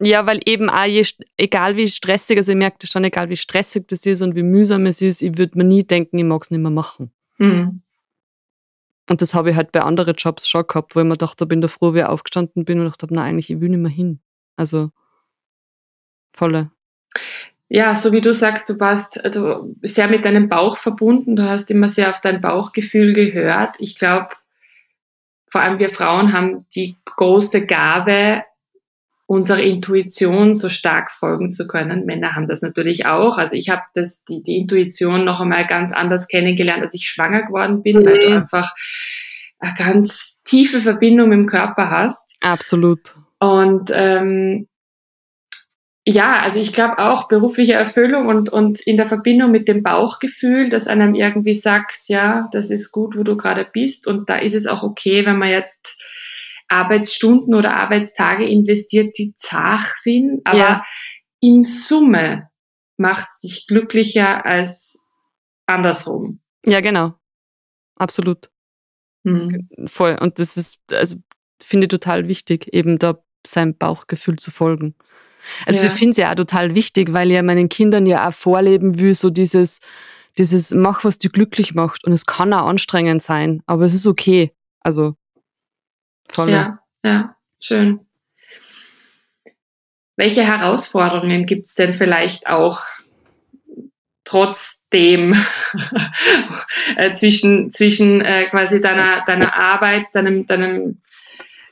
[0.00, 1.04] Ja, weil eben auch je,
[1.36, 4.42] egal wie stressig, also ich merke das schon, egal wie stressig das ist und wie
[4.42, 7.12] mühsam es ist, ich würde mir nie denken, ich mag es nicht mehr machen.
[7.36, 7.82] Mhm.
[9.10, 11.60] Und das habe ich halt bei anderen Jobs schon gehabt, wo ich mir dachte, bin
[11.60, 14.20] der froh, wie ich aufgestanden bin und dachte, nein, eigentlich, ich will nicht mehr hin.
[14.56, 14.90] Also,
[16.32, 16.70] volle.
[17.74, 21.70] Ja, so wie du sagst, du warst also sehr mit deinem Bauch verbunden, du hast
[21.70, 23.76] immer sehr auf dein Bauchgefühl gehört.
[23.78, 24.28] Ich glaube,
[25.50, 28.44] vor allem wir Frauen haben die große Gabe,
[29.24, 32.04] unserer Intuition so stark folgen zu können.
[32.04, 33.38] Männer haben das natürlich auch.
[33.38, 37.44] Also ich habe das die, die Intuition noch einmal ganz anders kennengelernt, als ich schwanger
[37.44, 38.04] geworden bin, mhm.
[38.04, 38.36] weil du mhm.
[38.36, 38.70] einfach
[39.60, 42.36] eine ganz tiefe Verbindung mit dem Körper hast.
[42.42, 43.16] Absolut.
[43.38, 44.68] Und ähm,
[46.04, 50.68] ja, also ich glaube auch berufliche Erfüllung und, und in der Verbindung mit dem Bauchgefühl,
[50.68, 54.54] das einem irgendwie sagt, ja, das ist gut, wo du gerade bist und da ist
[54.54, 55.96] es auch okay, wenn man jetzt
[56.68, 60.84] Arbeitsstunden oder Arbeitstage investiert, die zach sind, aber ja.
[61.40, 62.48] in Summe
[62.96, 64.98] macht es dich glücklicher als
[65.66, 66.40] andersrum.
[66.66, 67.14] Ja, genau.
[67.96, 68.50] Absolut.
[69.24, 69.68] Mhm.
[69.86, 70.18] Voll.
[70.20, 71.16] Und das ist, also
[71.62, 74.94] finde ich total wichtig, eben da seinem Bauchgefühl zu folgen.
[75.66, 75.92] Also ja.
[75.92, 78.98] ich finde es ja auch total wichtig, weil ich ja meinen Kindern ja auch vorleben
[78.98, 79.80] will, so dieses,
[80.38, 82.04] dieses mach, was dich glücklich macht.
[82.04, 84.52] Und es kann auch anstrengend sein, aber es ist okay.
[84.80, 85.14] Also
[86.28, 86.50] voll.
[86.50, 88.00] Ja, ja, schön.
[90.16, 92.82] Welche Herausforderungen gibt es denn vielleicht auch
[94.24, 95.34] trotzdem
[96.96, 101.02] äh, zwischen, zwischen äh, quasi deiner, deiner Arbeit, deinem, deinem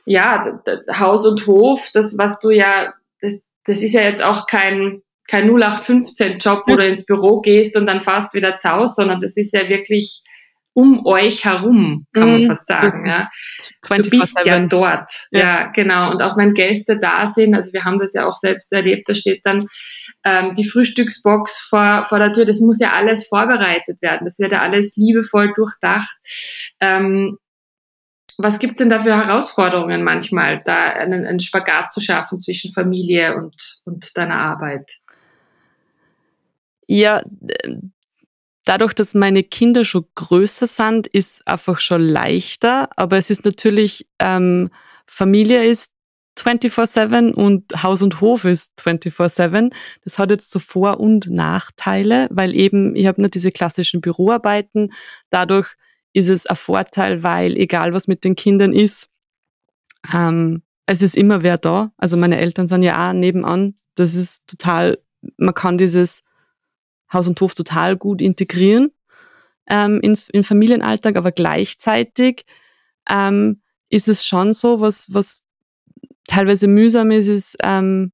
[0.05, 0.59] ja,
[0.93, 2.93] Haus und Hof, das, was du ja,
[3.65, 8.01] das, ist ja jetzt auch kein, kein 0815-Job, wo du ins Büro gehst und dann
[8.01, 10.23] fast wieder zu Hause, sondern das ist ja wirklich
[10.73, 12.47] um euch herum, kann man mhm.
[12.47, 13.05] fast sagen.
[13.05, 13.29] Ja.
[13.89, 15.11] Du bist ja dort.
[15.31, 15.39] Ja.
[15.39, 15.67] ja.
[15.67, 16.11] genau.
[16.11, 19.13] Und auch wenn Gäste da sind, also wir haben das ja auch selbst erlebt, da
[19.13, 19.65] steht dann
[20.23, 24.25] ähm, die Frühstücksbox vor, vor der Tür, das muss ja alles vorbereitet werden.
[24.25, 26.17] Das wird ja alles liebevoll durchdacht.
[26.79, 27.37] Ähm,
[28.37, 33.35] was gibt's denn da für Herausforderungen manchmal, da einen, einen Spagat zu schaffen zwischen Familie
[33.35, 34.99] und, und deiner Arbeit?
[36.87, 37.21] Ja,
[38.65, 42.89] dadurch, dass meine Kinder schon größer sind, ist einfach schon leichter.
[42.95, 44.69] Aber es ist natürlich, ähm,
[45.05, 45.93] Familie ist
[46.37, 49.73] 24-7 und Haus und Hof ist 24-7.
[50.03, 54.91] Das hat jetzt so Vor- und Nachteile, weil eben, ich habe nicht diese klassischen Büroarbeiten.
[55.29, 55.75] Dadurch
[56.13, 59.09] ist es ein Vorteil, weil egal was mit den Kindern ist,
[60.13, 61.91] ähm, es ist immer wer da.
[61.97, 63.75] Also meine Eltern sind ja auch nebenan.
[63.95, 64.97] Das ist total,
[65.37, 66.23] man kann dieses
[67.11, 68.91] Haus und Hof total gut integrieren
[69.69, 72.45] ähm, ins, in Familienalltag, aber gleichzeitig
[73.09, 75.43] ähm, ist es schon so, was, was
[76.27, 78.11] teilweise mühsam ist, ist, ähm,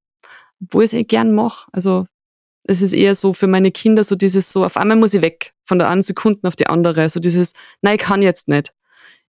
[0.60, 1.68] wo ich es eh gern mache.
[1.72, 2.06] Also
[2.64, 5.54] es ist eher so für meine Kinder so dieses so, auf einmal muss ich weg,
[5.68, 7.08] von der einen Sekunde auf die andere.
[7.10, 7.52] So dieses,
[7.82, 8.72] nein, ich kann jetzt nicht.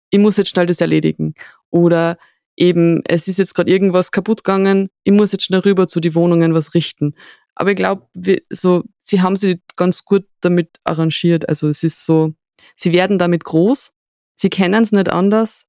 [0.09, 1.33] Ich muss jetzt schnell das erledigen.
[1.69, 2.17] Oder
[2.57, 6.13] eben, es ist jetzt gerade irgendwas kaputt gegangen, ich muss jetzt schnell rüber zu die
[6.13, 7.15] Wohnungen was richten.
[7.55, 8.07] Aber ich glaube,
[8.49, 11.47] so, sie haben sich ganz gut damit arrangiert.
[11.47, 12.33] Also es ist so,
[12.75, 13.93] sie werden damit groß,
[14.35, 15.65] sie kennen es nicht anders.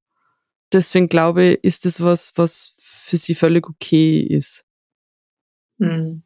[0.72, 4.64] Deswegen glaube ich, ist es was, was für sie völlig okay ist.
[5.78, 6.25] Hm.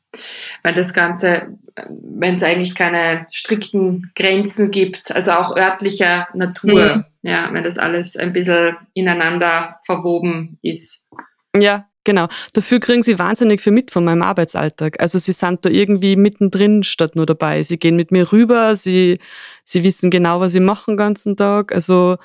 [0.62, 7.04] Weil das Ganze, wenn es eigentlich keine strikten Grenzen gibt, also auch örtlicher Natur, mhm.
[7.22, 11.08] ja, wenn das alles ein bisschen ineinander verwoben ist.
[11.56, 12.28] Ja, Genau.
[12.54, 14.98] Dafür kriegen sie wahnsinnig viel mit von meinem Arbeitsalltag.
[15.00, 17.62] Also sie sind da irgendwie mittendrin statt nur dabei.
[17.62, 19.18] Sie gehen mit mir rüber, sie,
[19.64, 21.72] sie wissen genau, was sie machen den ganzen Tag.
[21.72, 22.16] Also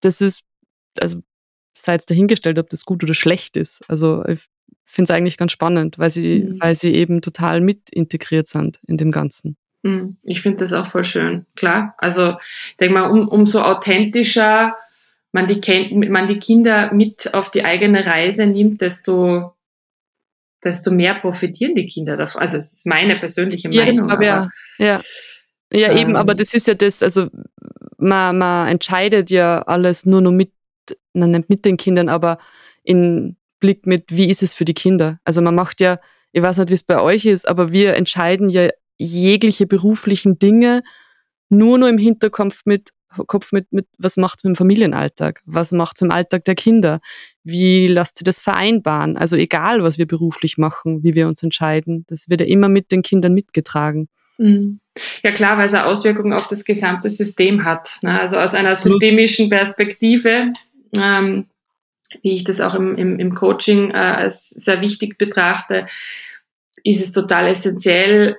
[0.00, 0.42] das ist,
[1.00, 1.22] also
[1.76, 3.82] sei jetzt dahingestellt, ob das gut oder schlecht ist.
[3.88, 4.48] Also ich
[4.92, 6.60] finde es eigentlich ganz spannend, weil sie, mhm.
[6.60, 9.56] weil sie eben total mit integriert sind in dem Ganzen.
[9.82, 10.16] Mhm.
[10.22, 11.94] Ich finde das auch voll schön, klar.
[11.98, 12.36] Also
[12.70, 14.76] ich denke mal, um, umso authentischer
[15.32, 19.54] man die, man die Kinder mit auf die eigene Reise nimmt, desto,
[20.62, 22.42] desto mehr profitieren die Kinder davon.
[22.42, 23.86] Also es ist meine persönliche Meinung.
[23.86, 24.48] Ja, das aber, ja.
[24.78, 25.00] ja.
[25.72, 27.28] Ja, ähm, eben, aber das ist ja das, also
[27.96, 30.52] man, man entscheidet ja alles nur noch mit,
[31.14, 32.36] nein, nicht mit den Kindern, aber
[32.82, 35.18] in Blick mit, wie ist es für die Kinder.
[35.24, 35.98] Also man macht ja,
[36.32, 40.82] ich weiß nicht, wie es bei euch ist, aber wir entscheiden ja jegliche beruflichen Dinge
[41.48, 42.90] nur noch im Hinterkopf mit,
[43.26, 45.42] Kopf mit, mit was macht es mit dem Familienalltag?
[45.44, 47.00] Was macht es im Alltag der Kinder?
[47.44, 49.16] Wie lasst ihr das vereinbaren?
[49.16, 52.90] Also egal, was wir beruflich machen, wie wir uns entscheiden, das wird ja immer mit
[52.90, 54.08] den Kindern mitgetragen.
[54.38, 54.80] Mhm.
[55.22, 57.98] Ja klar, weil es eine Auswirkung auf das gesamte System hat.
[58.02, 58.18] Ne?
[58.18, 60.52] Also aus einer systemischen Perspektive,
[60.96, 61.46] ähm,
[62.22, 65.86] wie ich das auch im, im, im Coaching äh, als sehr wichtig betrachte,
[66.84, 68.36] ist es total essentiell,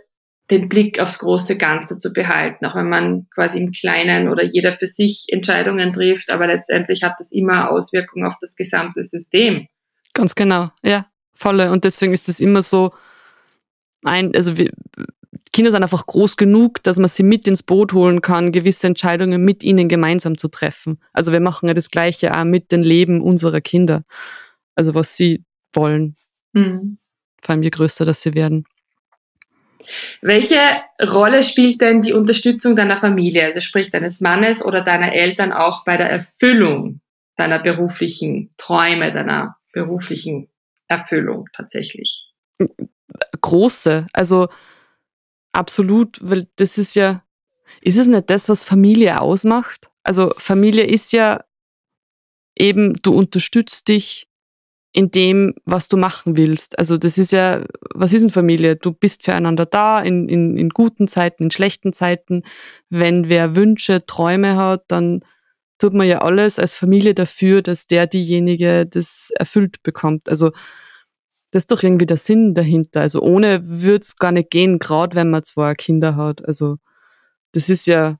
[0.52, 4.74] den Blick aufs große Ganze zu behalten, auch wenn man quasi im Kleinen oder jeder
[4.74, 9.68] für sich Entscheidungen trifft, aber letztendlich hat das immer Auswirkungen auf das gesamte System.
[10.14, 11.72] Ganz genau, ja, volle.
[11.72, 12.92] Und deswegen ist das immer so
[14.04, 14.72] ein, also wir,
[15.52, 19.44] Kinder sind einfach groß genug, dass man sie mit ins Boot holen kann, gewisse Entscheidungen
[19.44, 21.00] mit ihnen gemeinsam zu treffen.
[21.12, 24.04] Also wir machen ja das Gleiche auch mit dem Leben unserer Kinder.
[24.76, 26.16] Also was sie wollen.
[26.54, 26.98] Mhm.
[27.42, 28.66] Vor allem je größer dass sie werden.
[30.22, 30.58] Welche
[31.02, 35.84] Rolle spielt denn die Unterstützung deiner Familie, also sprich deines Mannes oder deiner Eltern auch
[35.84, 37.02] bei der Erfüllung
[37.36, 40.50] deiner beruflichen Träume, deiner beruflichen
[40.88, 42.32] Erfüllung tatsächlich?
[43.42, 44.48] Große, also
[45.54, 47.24] absolut, weil das ist ja,
[47.82, 49.89] ist es nicht das, was Familie ausmacht?
[50.04, 51.44] Also Familie ist ja
[52.56, 54.28] eben, du unterstützt dich
[54.92, 56.78] in dem, was du machen willst.
[56.78, 57.63] Also das ist ja,
[57.96, 58.76] was ist eine Familie?
[58.76, 62.44] Du bist füreinander da, in, in, in guten Zeiten, in schlechten Zeiten.
[62.89, 65.22] Wenn wer Wünsche, Träume hat, dann
[65.80, 70.30] tut man ja alles als Familie dafür, dass der diejenige das erfüllt bekommt.
[70.30, 70.52] Also
[71.54, 73.02] das ist doch irgendwie der Sinn dahinter.
[73.02, 76.44] Also ohne würde es gar nicht gehen, gerade wenn man zwei Kinder hat.
[76.46, 76.78] Also
[77.52, 78.18] das ist ja,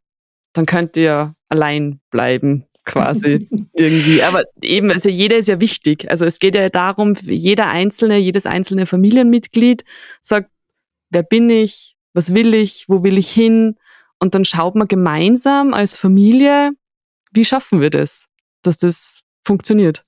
[0.54, 4.22] dann könnt ihr ja allein bleiben quasi irgendwie.
[4.22, 6.12] Aber eben, also jeder ist ja wichtig.
[6.12, 9.84] Also es geht ja darum, jeder einzelne, jedes einzelne Familienmitglied
[10.22, 10.52] sagt,
[11.10, 13.78] wer bin ich, was will ich, wo will ich hin?
[14.20, 16.70] Und dann schaut man gemeinsam als Familie,
[17.32, 18.28] wie schaffen wir das,
[18.62, 20.06] dass das funktioniert.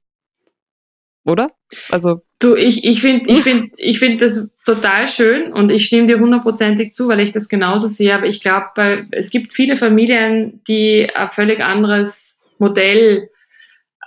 [1.25, 1.51] Oder?
[1.89, 2.19] Also.
[2.39, 6.19] Du, ich, ich finde ich find, ich find das total schön und ich stimme dir
[6.19, 8.13] hundertprozentig zu, weil ich das genauso sehe.
[8.13, 13.29] Aber ich glaube, es gibt viele Familien, die ein völlig anderes Modell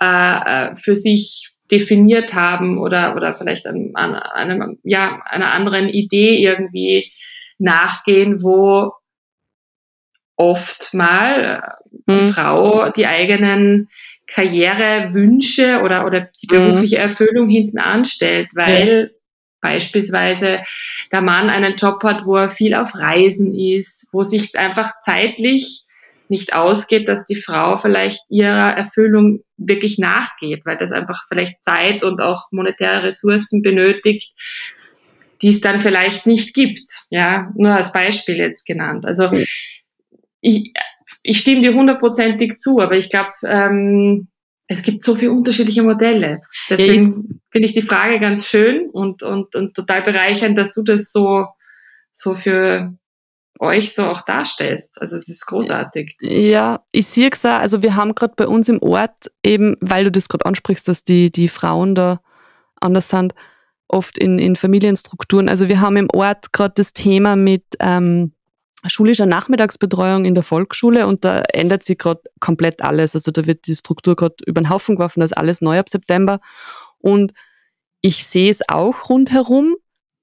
[0.01, 0.05] äh,
[0.69, 6.37] äh, für sich definiert haben oder, oder vielleicht an, an einem, ja, einer anderen Idee
[6.41, 7.11] irgendwie
[7.59, 8.93] nachgehen, wo
[10.35, 11.77] oft mal
[12.07, 12.33] die hm.
[12.33, 13.89] Frau die eigenen
[14.33, 16.51] Karrierewünsche oder, oder die mhm.
[16.51, 19.17] berufliche Erfüllung hinten anstellt, weil ja.
[19.61, 20.61] beispielsweise
[21.11, 25.85] der Mann einen Job hat, wo er viel auf Reisen ist, wo sich einfach zeitlich
[26.29, 32.03] nicht ausgeht, dass die Frau vielleicht ihrer Erfüllung wirklich nachgeht, weil das einfach vielleicht Zeit
[32.03, 34.33] und auch monetäre Ressourcen benötigt,
[35.41, 36.87] die es dann vielleicht nicht gibt.
[37.09, 39.07] Ja, nur als Beispiel jetzt genannt.
[39.07, 39.31] Also
[40.41, 40.71] ich,
[41.21, 44.27] ich stimme dir hundertprozentig zu, aber ich glaube, ähm,
[44.67, 46.41] es gibt so viele unterschiedliche Modelle.
[46.69, 51.11] Deswegen finde ich die Frage ganz schön und, und, und total bereichernd, dass du das
[51.11, 51.47] so,
[52.11, 52.93] so für
[53.59, 55.01] euch so auch darstellst.
[55.01, 56.15] Also es ist großartig.
[56.21, 60.05] Ja, ich sehe es auch, also wir haben gerade bei uns im Ort eben, weil
[60.05, 62.21] du das gerade ansprichst, dass die, die Frauen da
[62.79, 63.33] anders sind,
[63.87, 65.49] oft in, in Familienstrukturen.
[65.49, 68.33] Also wir haben im Ort gerade das Thema mit ähm,
[68.87, 73.15] schulischer Nachmittagsbetreuung in der Volksschule und da ändert sich gerade komplett alles.
[73.15, 75.89] Also da wird die Struktur gerade über den Haufen geworfen, das ist alles neu ab
[75.89, 76.39] September.
[76.99, 77.33] Und
[78.01, 79.75] ich sehe es auch rundherum.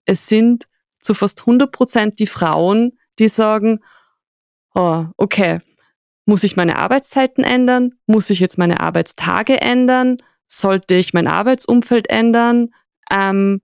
[0.07, 0.65] Es sind
[1.01, 3.81] zu fast 100 Prozent die Frauen, die sagen,
[4.75, 5.59] oh, okay,
[6.27, 7.95] muss ich meine Arbeitszeiten ändern?
[8.07, 10.17] Muss ich jetzt meine Arbeitstage ändern?
[10.49, 12.71] Sollte ich mein Arbeitsumfeld ändern?
[13.11, 13.61] Ähm,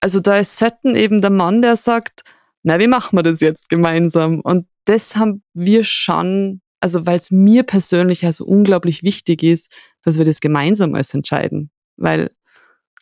[0.00, 2.24] also da ist selten eben der Mann, der sagt,
[2.64, 4.40] na, wie machen wir das jetzt gemeinsam?
[4.40, 9.70] Und das haben wir schon, also weil es mir persönlich also unglaublich wichtig ist,
[10.02, 11.70] dass wir das gemeinsam alles entscheiden.
[11.96, 12.30] Weil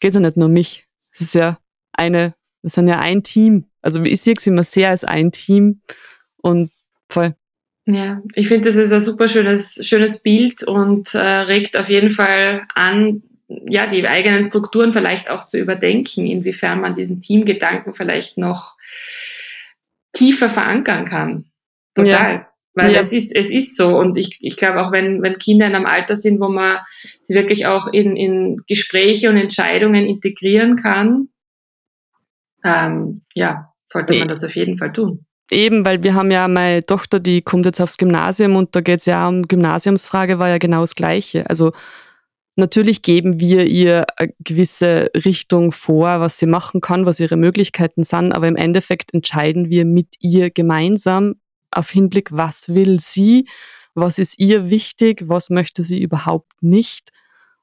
[0.01, 0.85] geht ja nicht nur um mich.
[1.13, 1.59] Es ist ja
[1.93, 3.67] eine, wir sind ja ein Team.
[3.83, 5.81] Also ich sehe es immer sehr als ein Team
[6.39, 6.73] und
[7.09, 7.37] voll.
[7.87, 12.11] Ja, ich finde, das ist ein super schönes, schönes Bild und äh, regt auf jeden
[12.11, 18.39] Fall an, ja, die eigenen Strukturen vielleicht auch zu überdenken, inwiefern man diesen Teamgedanken vielleicht
[18.39, 18.77] noch
[20.13, 21.51] tiefer verankern kann.
[21.95, 22.33] Total.
[22.33, 22.49] Ja.
[22.75, 23.01] Weil ja.
[23.01, 23.99] es ist, es ist so.
[23.99, 26.79] Und ich, ich glaube auch, wenn, wenn Kinder in einem Alter sind, wo man
[27.23, 31.29] sie wirklich auch in, in Gespräche und Entscheidungen integrieren kann,
[32.65, 35.27] ähm, ja, sollte man das auf jeden Fall tun.
[35.51, 39.01] Eben, weil wir haben ja meine Tochter, die kommt jetzt aufs Gymnasium und da geht
[39.01, 41.49] es ja um Gymnasiumsfrage, war ja genau das Gleiche.
[41.51, 41.73] Also
[42.55, 48.05] Natürlich geben wir ihr eine gewisse Richtung vor, was sie machen kann, was ihre Möglichkeiten
[48.05, 51.37] sind, aber im Endeffekt entscheiden wir mit ihr gemeinsam
[51.71, 53.49] auf Hinblick, was will sie,
[53.95, 57.11] was ist ihr wichtig, was möchte sie überhaupt nicht.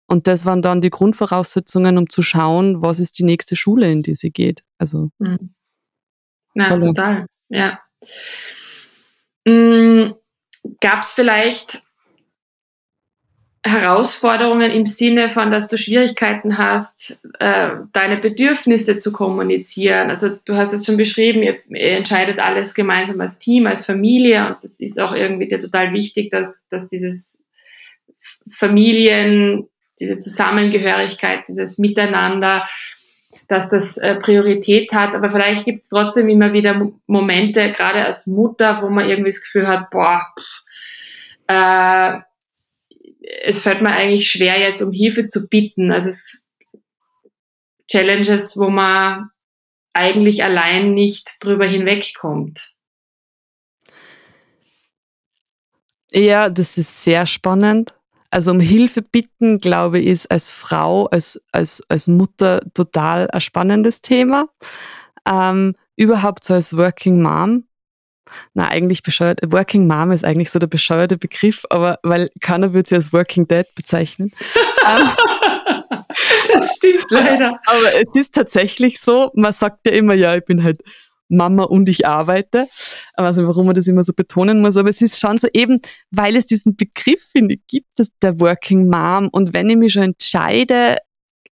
[0.08, 4.02] Und das waren dann die Grundvoraussetzungen, um zu schauen, was ist die nächste Schule, in
[4.02, 4.64] die sie geht.
[4.80, 5.12] Also.
[5.20, 5.54] Mhm.
[6.56, 7.28] Ja, total.
[7.50, 7.80] Ja.
[9.46, 10.16] Mhm.
[10.82, 11.84] Gab es vielleicht
[13.64, 20.10] Herausforderungen im Sinne von, dass du Schwierigkeiten hast, äh, deine Bedürfnisse zu kommunizieren.
[20.10, 24.48] Also du hast es schon beschrieben, ihr, ihr, entscheidet alles gemeinsam als Team, als Familie
[24.48, 27.46] und das ist auch irgendwie dir total wichtig, dass, dass dieses
[28.50, 29.68] Familien,
[30.00, 32.66] diese Zusammengehörigkeit, dieses Miteinander,
[33.50, 35.16] dass das äh, Priorität hat.
[35.16, 39.42] Aber vielleicht gibt es trotzdem immer wieder Momente, gerade als Mutter, wo man irgendwie das
[39.42, 40.64] Gefühl hat, boah, pff,
[41.48, 42.20] äh,
[43.22, 45.92] es fällt mir eigentlich schwer, jetzt um Hilfe zu bitten.
[45.92, 46.46] Also es
[47.90, 49.30] Challenges, wo man
[49.94, 52.76] eigentlich allein nicht drüber hinwegkommt.
[56.12, 57.96] Ja, das ist sehr spannend.
[58.32, 63.42] Also um Hilfe bitten, glaube ich, ist als Frau, als, als, als Mutter total ein
[63.42, 64.50] spannendes Thema.
[65.28, 67.66] Ähm, überhaupt so als Working Mom
[68.54, 69.40] na, eigentlich bescheuert.
[69.48, 73.48] Working Mom ist eigentlich so der bescheuerte Begriff, aber weil keiner würde sie als Working
[73.48, 74.32] Dad bezeichnen.
[74.88, 75.10] Ähm,
[76.54, 77.60] das stimmt leider.
[77.66, 80.82] Aber es ist tatsächlich so, man sagt ja immer, ja, ich bin halt
[81.30, 82.68] Mama und ich arbeite.
[83.14, 84.78] Also warum man das immer so betonen muss.
[84.78, 85.80] Aber es ist schon so eben,
[86.12, 89.30] weil es diesen Begriff, finde ich, gibt, dass der Working Mom.
[89.32, 90.98] Und wenn ich mich schon entscheide,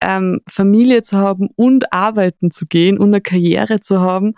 [0.01, 4.35] ähm, Familie zu haben und arbeiten zu gehen und eine Karriere zu haben,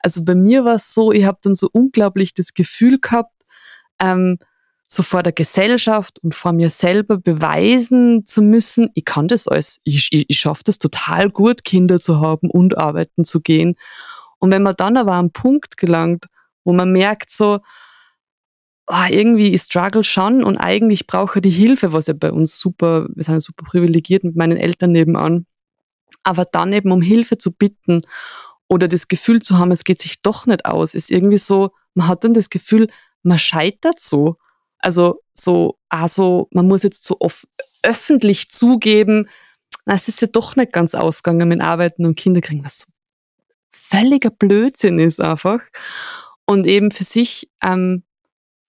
[0.00, 3.32] also bei mir war es so, ich habe dann so unglaublich das Gefühl gehabt,
[4.00, 4.38] ähm,
[4.90, 9.80] so vor der Gesellschaft und vor mir selber beweisen zu müssen, ich kann das alles,
[9.84, 13.76] ich, ich, ich schaffe das total gut, Kinder zu haben und arbeiten zu gehen.
[14.38, 16.26] Und wenn man dann aber an einen Punkt gelangt,
[16.64, 17.60] wo man merkt so,
[18.86, 22.58] oh, irgendwie, ich struggle schon und eigentlich brauche ich die Hilfe, was ja bei uns
[22.58, 25.44] super, wir sind super privilegiert mit meinen Eltern nebenan.
[26.22, 28.00] Aber dann eben um Hilfe zu bitten
[28.68, 32.08] oder das Gefühl zu haben, es geht sich doch nicht aus, ist irgendwie so, man
[32.08, 32.88] hat dann das Gefühl,
[33.22, 34.36] man scheitert so.
[34.78, 37.46] Also so, also man muss jetzt so oft
[37.82, 39.28] öffentlich zugeben,
[39.86, 42.86] na, es ist ja doch nicht ganz ausgegangen mit Arbeiten und Kinder kriegen, was so
[43.72, 45.60] völliger Blödsinn ist einfach.
[46.44, 48.04] Und eben für sich ähm,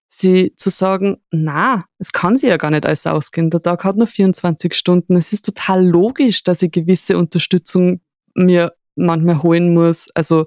[0.06, 3.50] sie zu sagen, na, es kann sie ja gar nicht alles ausgehen.
[3.50, 5.16] Der Tag hat nur 24 Stunden.
[5.16, 8.00] Es ist total logisch, dass ich gewisse Unterstützung
[8.34, 8.72] mir
[9.06, 10.10] manchmal holen muss.
[10.14, 10.46] Also,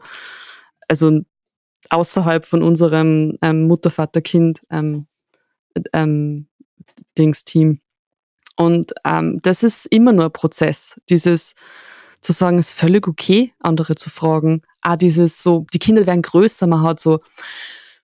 [0.88, 1.22] also
[1.90, 5.08] außerhalb von unserem ähm, Mutter, Vater, Kind ähm,
[5.94, 6.48] ähm,
[7.18, 7.80] Dings-Team.
[8.56, 11.00] Und ähm, das ist immer nur ein Prozess.
[11.10, 11.56] Dieses
[12.22, 14.62] zu sagen, es ist völlig okay, andere zu fragen.
[14.82, 17.20] Ah, dieses so, die Kinder werden größer, man hat so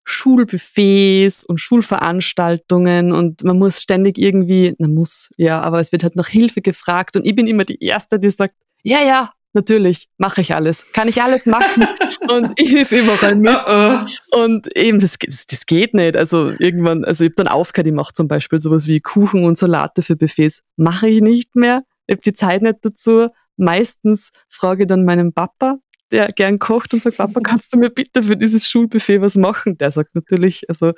[0.04, 6.16] Schulbuffets und Schulveranstaltungen und man muss ständig irgendwie, man muss, ja, aber es wird halt
[6.16, 10.42] nach Hilfe gefragt und ich bin immer die Erste, die sagt, ja, ja, natürlich, mache
[10.42, 10.86] ich alles.
[10.94, 11.88] Kann ich alles machen
[12.30, 13.50] und ich helfe überall mit.
[13.60, 14.20] Uh -oh.
[14.32, 16.16] Und eben, das, das, das, geht nicht.
[16.16, 19.58] Also irgendwann, also ich habe dann aufgehört, ich mache zum Beispiel sowas wie Kuchen und
[19.58, 20.64] Salate für Buffets.
[20.76, 21.84] Mache ich nicht mehr.
[22.08, 23.30] Ich habe die Zeit nicht dazu.
[23.58, 25.78] Meistens frage ich dann meinen Papa,
[26.12, 29.78] der gern kocht und sagt, Papa, kannst du mir bitte für dieses Schulbuffet was machen?
[29.78, 30.94] Der sagt natürlich, also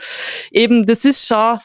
[0.51, 1.59] eben, das ist schon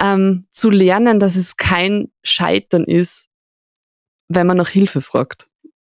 [0.00, 3.28] ähm, zu lernen, dass es kein Scheitern ist,
[4.28, 5.47] wenn man nach Hilfe fragt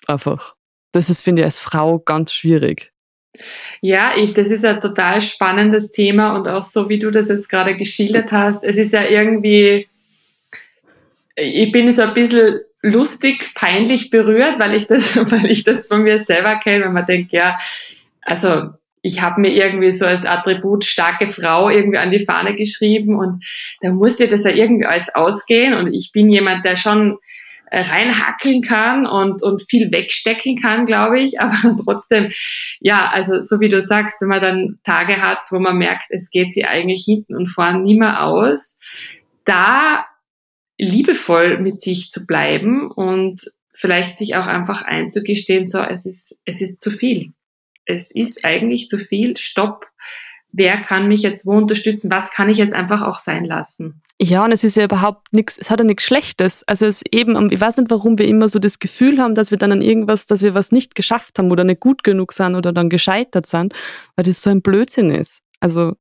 [0.08, 0.54] einfach.
[0.92, 2.92] Das ist, finde ich, als Frau ganz schwierig.
[3.80, 7.48] Ja, ich, das ist ein total spannendes Thema und auch so, wie du das jetzt
[7.48, 8.62] gerade geschildert hast.
[8.62, 9.88] Es ist ja irgendwie,
[11.34, 16.02] ich bin so ein bisschen lustig, peinlich berührt, weil ich das, weil ich das von
[16.02, 17.56] mir selber kenne, wenn man denkt, ja,
[18.20, 18.70] also
[19.02, 23.44] ich habe mir irgendwie so als Attribut starke Frau irgendwie an die Fahne geschrieben und
[23.80, 27.18] da muss ja das ja irgendwie alles ausgehen und ich bin jemand, der schon
[27.72, 31.40] reinhackeln kann und, und viel wegstecken kann, glaube ich.
[31.40, 32.30] Aber trotzdem,
[32.80, 36.30] ja, also so wie du sagst, wenn man dann Tage hat, wo man merkt, es
[36.30, 38.78] geht sie eigentlich hinten und vorne nie mehr aus,
[39.44, 40.06] da
[40.78, 46.60] liebevoll mit sich zu bleiben und vielleicht sich auch einfach einzugestehen, so, es ist, es
[46.60, 47.32] ist zu viel.
[47.84, 49.36] Es ist eigentlich zu viel.
[49.36, 49.86] Stopp
[50.52, 54.02] wer kann mich jetzt wo unterstützen, was kann ich jetzt einfach auch sein lassen.
[54.20, 56.62] Ja, und es ist ja überhaupt nichts, es hat ja nichts Schlechtes.
[56.68, 59.58] Also es eben, ich weiß nicht, warum wir immer so das Gefühl haben, dass wir
[59.58, 62.72] dann an irgendwas, dass wir was nicht geschafft haben oder nicht gut genug sind oder
[62.72, 63.74] dann gescheitert sind,
[64.14, 65.42] weil das so ein Blödsinn ist.
[65.60, 65.94] Also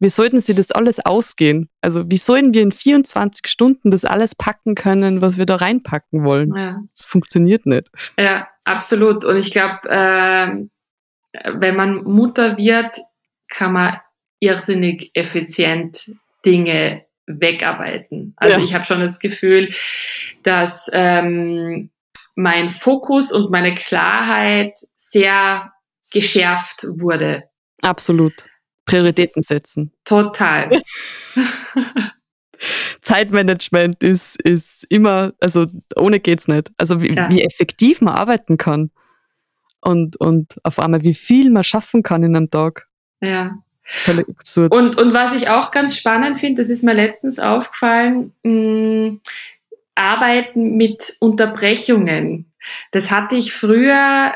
[0.00, 1.68] wie sollten sie das alles ausgehen?
[1.80, 6.24] Also wie sollen wir in 24 Stunden das alles packen können, was wir da reinpacken
[6.24, 6.54] wollen?
[6.54, 6.80] Ja.
[6.94, 7.90] Das funktioniert nicht.
[8.18, 9.24] Ja, absolut.
[9.24, 10.68] Und ich glaube, äh,
[11.52, 12.96] wenn man Mutter wird,
[13.48, 14.00] kann man
[14.40, 16.12] irrsinnig effizient
[16.44, 18.34] Dinge wegarbeiten.
[18.36, 18.64] Also ja.
[18.64, 19.70] ich habe schon das Gefühl,
[20.42, 21.90] dass ähm,
[22.34, 25.72] mein Fokus und meine Klarheit sehr
[26.10, 27.44] geschärft wurde.
[27.82, 28.32] Absolut.
[28.86, 29.92] Prioritäten setzen.
[30.04, 30.70] Total.
[33.02, 36.72] Zeitmanagement ist, ist immer, also ohne geht's nicht.
[36.78, 37.30] Also wie, ja.
[37.30, 38.90] wie effektiv man arbeiten kann
[39.80, 42.88] und, und auf einmal wie viel man schaffen kann in einem Tag.
[43.20, 43.58] Ja.
[43.84, 44.74] Völlig absurd.
[44.74, 49.20] Und, und was ich auch ganz spannend finde, das ist mir letztens aufgefallen, mh, mm,
[49.94, 52.52] Arbeiten mit Unterbrechungen.
[52.92, 54.34] Das hatte ich früher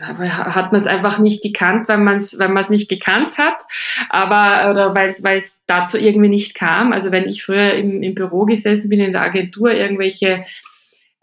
[0.00, 3.62] hat man es einfach nicht gekannt, weil man es weil man es nicht gekannt hat,
[4.08, 6.92] aber oder weil es weil es dazu irgendwie nicht kam.
[6.92, 10.46] Also wenn ich früher im, im Büro gesessen bin in der Agentur irgendwelche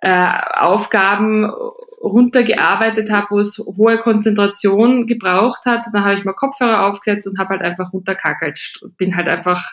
[0.06, 1.52] äh, Aufgaben
[2.00, 7.40] runtergearbeitet habe, wo es hohe Konzentration gebraucht hat, dann habe ich mal Kopfhörer aufgesetzt und
[7.40, 8.74] habe halt einfach runterkackelt.
[8.98, 9.64] Bin halt einfach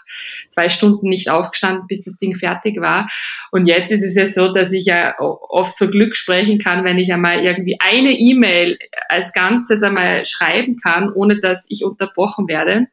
[0.48, 3.08] zwei Stunden nicht aufgestanden, bis das Ding fertig war.
[3.50, 6.96] Und jetzt ist es ja so, dass ich ja oft für Glück sprechen kann, wenn
[6.96, 8.78] ich einmal irgendwie eine E-Mail
[9.10, 12.86] als Ganzes einmal schreiben kann, ohne dass ich unterbrochen werde.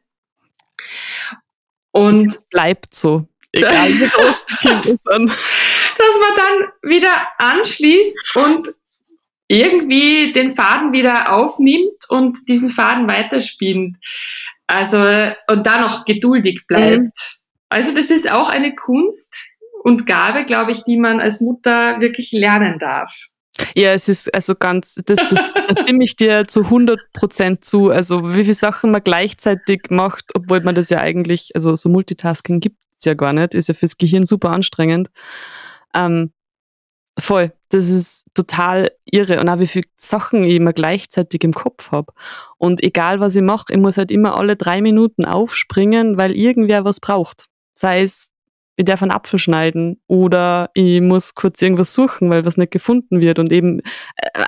[1.92, 3.29] Und das bleibt so.
[3.52, 5.30] Egal wie groß die Kinder sind.
[5.98, 8.68] Dass man dann wieder anschließt und
[9.48, 13.96] irgendwie den Faden wieder aufnimmt und diesen Faden weiterspinnt.
[14.68, 14.98] Also,
[15.48, 17.00] und da noch geduldig bleibt.
[17.00, 17.10] Mhm.
[17.68, 19.34] Also, das ist auch eine Kunst
[19.82, 23.26] und Gabe, glaube ich, die man als Mutter wirklich lernen darf.
[23.74, 27.90] Ja, es ist also ganz, das, das, da stimme ich dir zu 100 Prozent zu.
[27.90, 32.60] Also wie viele Sachen man gleichzeitig macht, obwohl man das ja eigentlich, also so Multitasking
[32.60, 35.08] gibt es ja gar nicht, ist ja fürs Gehirn super anstrengend.
[35.94, 36.32] Ähm,
[37.18, 39.40] voll, das ist total irre.
[39.40, 42.12] Und auch wie viele Sachen ich immer gleichzeitig im Kopf habe.
[42.58, 46.84] Und egal was ich mache, ich muss halt immer alle drei Minuten aufspringen, weil irgendwer
[46.84, 47.46] was braucht.
[47.72, 48.30] Sei es
[48.80, 53.20] ich darf einen Apfel schneiden oder ich muss kurz irgendwas suchen, weil was nicht gefunden
[53.20, 53.38] wird.
[53.38, 53.82] Und eben äh,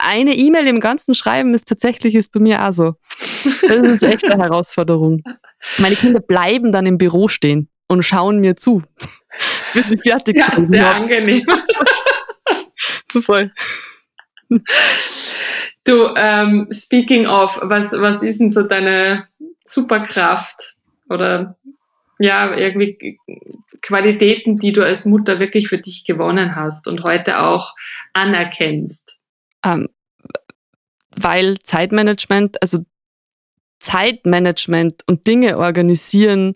[0.00, 2.94] eine E-Mail im ganzen Schreiben ist tatsächlich ist bei mir auch so.
[3.44, 5.22] Das ist echt eine Herausforderung.
[5.76, 8.82] Meine Kinder bleiben dann im Büro stehen und schauen mir zu,
[9.74, 10.97] bis ich fertig ja, sehr habe.
[10.97, 11.47] angenehm.
[13.22, 13.51] Voll.
[15.84, 19.28] Du, ähm, speaking of, was, was ist denn so deine
[19.64, 20.76] Superkraft
[21.09, 21.59] oder
[22.18, 23.18] ja, irgendwie
[23.82, 27.74] Qualitäten, die du als Mutter wirklich für dich gewonnen hast und heute auch
[28.12, 29.16] anerkennst?
[29.64, 29.88] Ähm,
[31.16, 32.80] weil Zeitmanagement, also
[33.80, 36.55] Zeitmanagement und Dinge organisieren,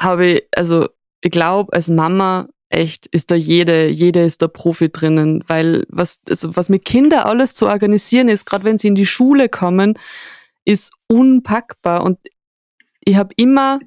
[0.00, 0.88] habe ich, also
[1.20, 6.20] ich glaube, als Mama echt ist da jede, jede ist da Profi drinnen, weil was,
[6.28, 9.98] also was mit Kindern alles zu organisieren ist, gerade wenn sie in die Schule kommen,
[10.64, 12.18] ist unpackbar und
[13.04, 13.80] ich habe immer,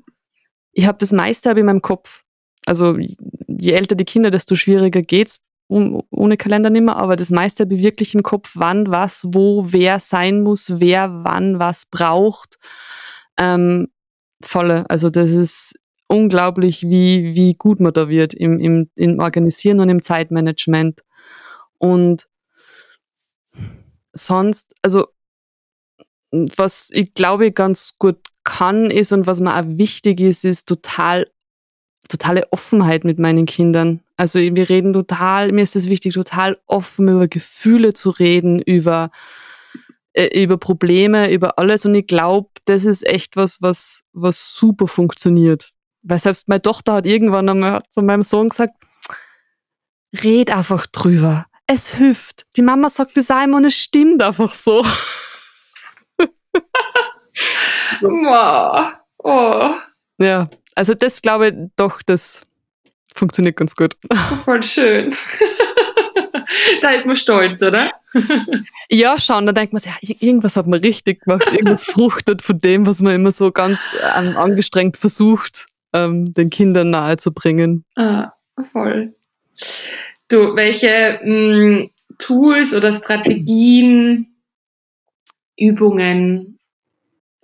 [0.73, 2.23] ich habe das meiste habe in meinem Kopf.
[2.65, 5.39] Also je älter die Kinder, desto schwieriger geht's
[5.69, 9.71] ohne Kalender nicht mehr, aber das meiste habe ich wirklich im Kopf, wann, was, wo,
[9.71, 12.55] wer sein muss, wer wann was braucht.
[13.37, 13.87] Ähm,
[14.41, 14.87] volle.
[14.89, 15.75] Also das ist
[16.13, 21.01] unglaublich, wie, wie gut man da wird im, im, im Organisieren und im Zeitmanagement.
[21.79, 22.27] Und
[24.13, 25.07] sonst, also
[26.31, 31.27] was ich glaube ganz gut kann ist und was mir auch wichtig ist, ist total
[32.09, 34.01] totale Offenheit mit meinen Kindern.
[34.17, 39.09] Also wir reden total, mir ist es wichtig, total offen über Gefühle zu reden, über,
[40.13, 41.85] äh, über Probleme, über alles.
[41.85, 45.72] Und ich glaube, das ist echt was, was, was super funktioniert.
[46.03, 48.73] Weil selbst meine Tochter hat irgendwann einmal zu meinem Sohn gesagt,
[50.23, 51.45] red einfach drüber.
[51.65, 52.45] Es hilft.
[52.57, 54.85] Die Mama sagt das einmal und es stimmt einfach so.
[58.01, 58.93] wow.
[59.19, 59.71] Oh.
[60.19, 62.41] Ja, also das glaube ich doch, das
[63.15, 63.95] funktioniert ganz gut.
[64.45, 65.15] Voll schön.
[66.81, 67.89] da ist man stolz, oder?
[68.89, 69.45] ja, schon.
[69.45, 71.47] Da denkt man sich, ja, irgendwas hat man richtig gemacht.
[71.51, 76.89] Irgendwas fruchtet von dem, was man immer so ganz ähm, angestrengt versucht, ähm, den Kindern
[76.89, 77.85] nahezubringen.
[77.95, 78.33] Ah,
[78.71, 79.15] voll.
[80.27, 84.35] Du, welche mh, hm, Tools oder Strategien,
[85.57, 86.59] Übungen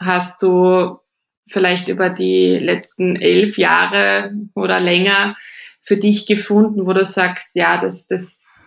[0.01, 0.99] hast du
[1.47, 5.35] vielleicht über die letzten elf Jahre oder länger
[5.81, 8.61] für dich gefunden, wo du sagst, ja, das, das,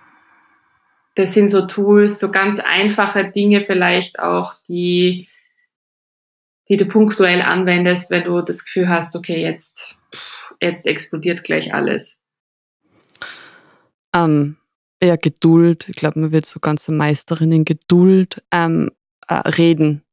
[1.14, 5.28] das sind so Tools, so ganz einfache Dinge vielleicht auch, die,
[6.68, 9.96] die du punktuell anwendest, wenn du das Gefühl hast, okay, jetzt,
[10.60, 12.18] jetzt explodiert gleich alles?
[14.14, 14.56] Ähm,
[15.02, 15.88] ja, Geduld.
[15.88, 18.42] Ich glaube, man wird so ganze Meisterin in Geduld.
[18.52, 18.90] Ähm,
[19.28, 20.04] äh, reden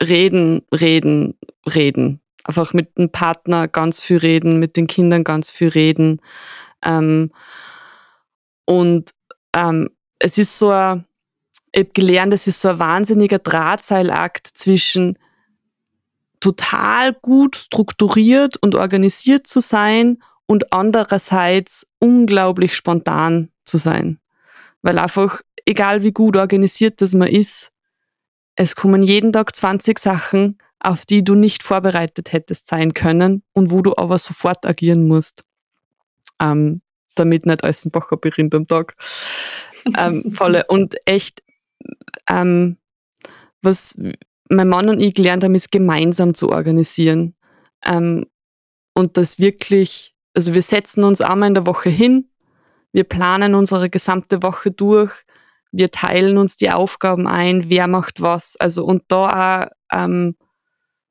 [0.00, 1.38] reden, reden,
[1.74, 2.20] reden.
[2.44, 6.20] Einfach mit dem Partner ganz viel reden, mit den Kindern ganz viel reden.
[6.84, 7.32] Ähm,
[8.64, 9.10] und
[9.54, 11.06] ähm, es ist so ein,
[11.72, 15.18] ich habe gelernt, es ist so ein wahnsinniger Drahtseilakt zwischen
[16.40, 24.20] total gut strukturiert und organisiert zu sein und andererseits unglaublich spontan zu sein.
[24.82, 27.72] Weil einfach, egal wie gut organisiert das man ist,
[28.54, 33.70] es kommen jeden Tag 20 Sachen, auf die du nicht vorbereitet hättest sein können und
[33.70, 35.44] wo du aber sofort agieren musst,
[36.40, 36.80] ähm,
[37.14, 38.94] damit nicht alles ein Bacher berinnt am Tag.
[39.98, 40.64] ähm, volle.
[40.68, 41.42] Und echt,
[42.28, 42.78] ähm,
[43.62, 43.96] was
[44.48, 47.34] mein Mann und ich gelernt haben, ist gemeinsam zu organisieren.
[47.84, 48.26] Ähm,
[48.94, 52.30] und das wirklich, also wir setzen uns einmal in der Woche hin,
[52.92, 55.12] wir planen unsere gesamte Woche durch,
[55.70, 58.56] wir teilen uns die Aufgaben ein, wer macht was.
[58.56, 60.36] Also und da auch, ähm,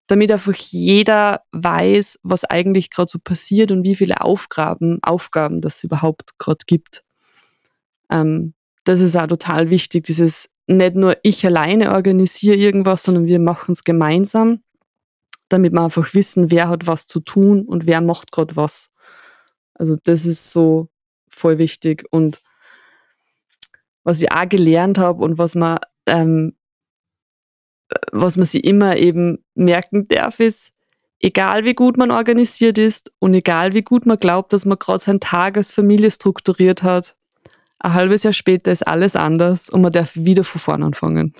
[0.08, 5.84] damit einfach jeder weiß, was eigentlich gerade so passiert und wie viele Aufgaben, Aufgaben das
[5.84, 7.04] überhaupt gerade gibt.
[8.10, 13.40] Ähm, das ist auch total wichtig, dieses nicht nur ich alleine organisiere irgendwas, sondern wir
[13.40, 14.64] machen es gemeinsam,
[15.50, 18.92] damit wir einfach wissen, wer hat was zu tun und wer macht gerade was.
[19.74, 20.90] Also das ist so
[21.28, 22.42] voll wichtig und
[24.04, 26.56] was ich auch gelernt habe und was man, ähm,
[28.12, 30.74] was man sich immer eben merken darf, ist,
[31.20, 35.00] egal wie gut man organisiert ist und egal wie gut man glaubt, dass man gerade
[35.00, 37.16] sein Tag als Familie strukturiert hat,
[37.86, 41.36] ein halbes Jahr später ist alles anders und man darf wieder von vorne anfangen.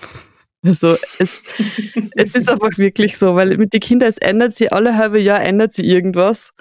[0.64, 1.42] Also es,
[2.14, 5.40] es ist einfach wirklich so, weil mit den Kindern, es ändert sich alle halbe Jahr,
[5.40, 6.54] ändert sich irgendwas.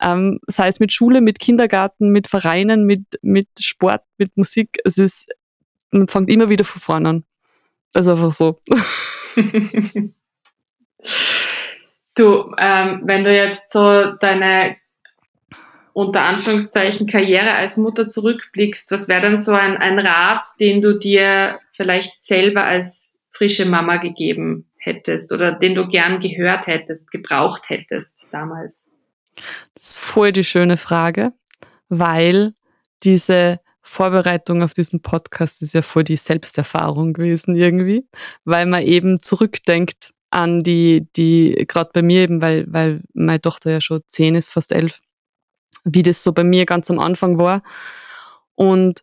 [0.00, 4.78] Ähm, sei es mit Schule, mit Kindergarten, mit Vereinen, mit, mit Sport, mit Musik.
[4.84, 5.28] Es ist,
[5.90, 7.24] man fängt immer wieder von vorne an.
[7.92, 8.60] Das ist einfach so.
[12.14, 14.76] du, ähm, wenn du jetzt so deine
[15.92, 20.98] unter Anführungszeichen Karriere als Mutter zurückblickst, was wäre denn so ein, ein Rat, den du
[20.98, 27.62] dir vielleicht selber als frische Mama gegeben hättest oder den du gern gehört hättest, gebraucht
[27.68, 28.90] hättest damals?
[29.74, 31.32] Das ist voll die schöne Frage,
[31.88, 32.52] weil
[33.02, 38.06] diese Vorbereitung auf diesen Podcast ist ja voll die Selbsterfahrung gewesen irgendwie,
[38.44, 43.70] weil man eben zurückdenkt an die, die, gerade bei mir eben, weil, weil meine Tochter
[43.70, 45.00] ja schon zehn ist, fast elf,
[45.84, 47.62] wie das so bei mir ganz am Anfang war.
[48.54, 49.02] Und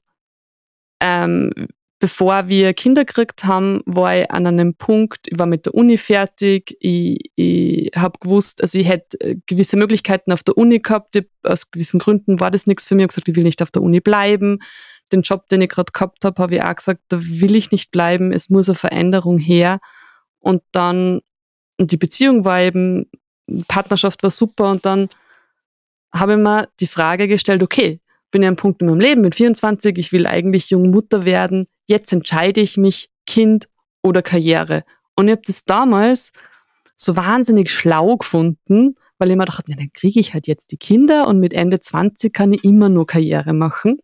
[1.01, 1.51] ähm,
[1.99, 5.97] bevor wir Kinder gekriegt haben, war ich an einem Punkt, ich war mit der Uni
[5.97, 11.15] fertig, ich, ich habe gewusst, also ich hätte äh, gewisse Möglichkeiten auf der Uni gehabt,
[11.15, 13.61] ich, aus gewissen Gründen war das nichts für mich, ich habe gesagt, ich will nicht
[13.61, 14.59] auf der Uni bleiben.
[15.11, 17.91] Den Job, den ich gerade gehabt habe, habe ich auch gesagt, da will ich nicht
[17.91, 19.79] bleiben, es muss eine Veränderung her.
[20.39, 21.21] Und dann,
[21.79, 23.09] die Beziehung war eben,
[23.67, 25.09] Partnerschaft war super und dann
[26.13, 27.99] habe ich mir die Frage gestellt, okay,
[28.31, 31.65] bin ja am Punkt in meinem Leben, bin 24, ich will eigentlich jung Mutter werden,
[31.87, 33.67] jetzt entscheide ich mich, Kind
[34.01, 34.83] oder Karriere.
[35.15, 36.31] Und ich habe das damals
[36.95, 40.77] so wahnsinnig schlau gefunden, weil ich mir dachte, ja, dann kriege ich halt jetzt die
[40.77, 43.99] Kinder und mit Ende 20 kann ich immer nur Karriere machen.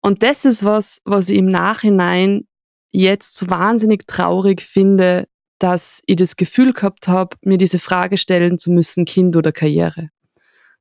[0.00, 2.46] Und das ist was, was ich im Nachhinein
[2.90, 5.26] jetzt so wahnsinnig traurig finde,
[5.58, 10.08] dass ich das Gefühl gehabt habe, mir diese Frage stellen zu müssen, Kind oder Karriere.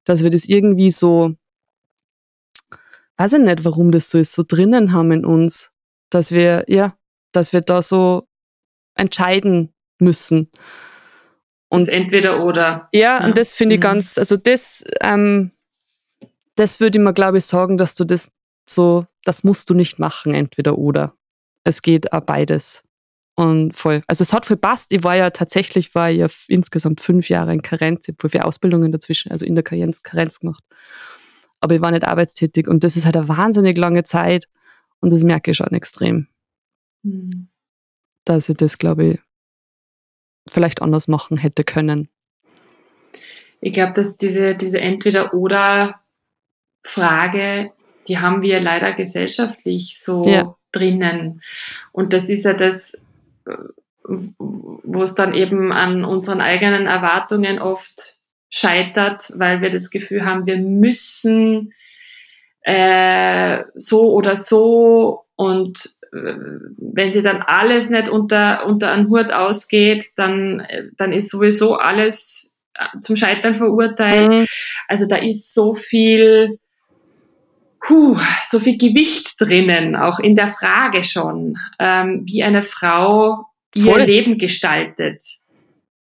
[0.05, 1.35] Dass wir das irgendwie so
[3.19, 5.73] weiß ich nicht, warum das so ist, so drinnen haben in uns,
[6.09, 6.95] dass wir, ja,
[7.33, 8.27] dass wir da so
[8.95, 10.49] entscheiden müssen.
[11.67, 12.87] Und das entweder oder.
[12.93, 13.25] Ja, ja.
[13.25, 13.83] und das finde ich mhm.
[13.83, 15.51] ganz, also das, ähm,
[16.55, 18.31] das würde ich mir, glaube ich, sagen, dass du das
[18.65, 21.13] so, das musst du nicht machen, entweder oder.
[21.65, 22.83] Es geht auch beides.
[23.39, 24.01] Und voll.
[24.07, 24.91] Also es hat voll passt.
[24.91, 28.45] Ich war ja tatsächlich, war ja insgesamt fünf Jahre in Karenz, ich habe voll viele
[28.45, 30.63] Ausbildungen dazwischen, also in der Karenz, Karenz gemacht
[31.61, 32.67] aber ich war nicht arbeitstätig.
[32.67, 34.45] Und das ist halt eine wahnsinnig lange Zeit
[34.99, 36.27] und das merke ich schon extrem.
[37.03, 37.49] Mhm.
[38.25, 39.19] Dass ich das, glaube ich,
[40.47, 42.09] vielleicht anders machen hätte können.
[43.61, 47.71] Ich glaube, dass diese, diese Entweder-Oder-Frage,
[48.07, 50.55] die haben wir leider gesellschaftlich so ja.
[50.71, 51.41] drinnen.
[51.91, 52.97] Und das ist ja das,
[54.03, 58.19] wo es dann eben an unseren eigenen Erwartungen oft
[58.49, 61.73] scheitert, weil wir das Gefühl haben, wir müssen
[62.61, 66.33] äh, so oder so und äh,
[66.77, 70.65] wenn sie dann alles nicht unter, unter einen Hut ausgeht, dann,
[70.97, 72.53] dann ist sowieso alles
[73.01, 74.29] zum Scheitern verurteilt.
[74.29, 74.45] Mhm.
[74.87, 76.59] Also da ist so viel,
[77.89, 84.01] puh, so viel Gewicht drinnen, auch in der Frage schon, ähm, wie eine Frau Voll.
[84.01, 85.23] ihr Leben gestaltet.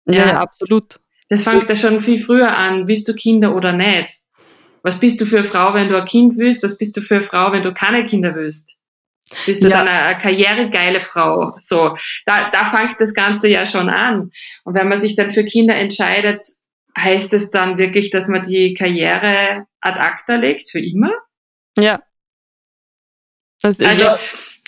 [0.06, 1.00] Ja, ja, absolut.
[1.30, 2.88] Das fängt ja schon viel früher an.
[2.88, 4.20] Willst du Kinder oder nicht?
[4.84, 6.62] Was bist du für eine Frau, wenn du ein Kind willst?
[6.62, 8.78] Was bist du für eine Frau, wenn du keine Kinder willst?
[9.48, 9.78] Bist du ja.
[9.78, 11.56] dann eine, karrieregeile Frau?
[11.60, 11.98] So,
[12.28, 14.30] da, da fängt das Ganze ja schon an.
[14.64, 16.42] Und wenn man sich dann für Kinder entscheidet,
[17.00, 21.12] heißt es dann wirklich, dass man die Karriere ad acta legt für immer?
[21.78, 22.02] Ja.
[23.62, 24.16] Das also,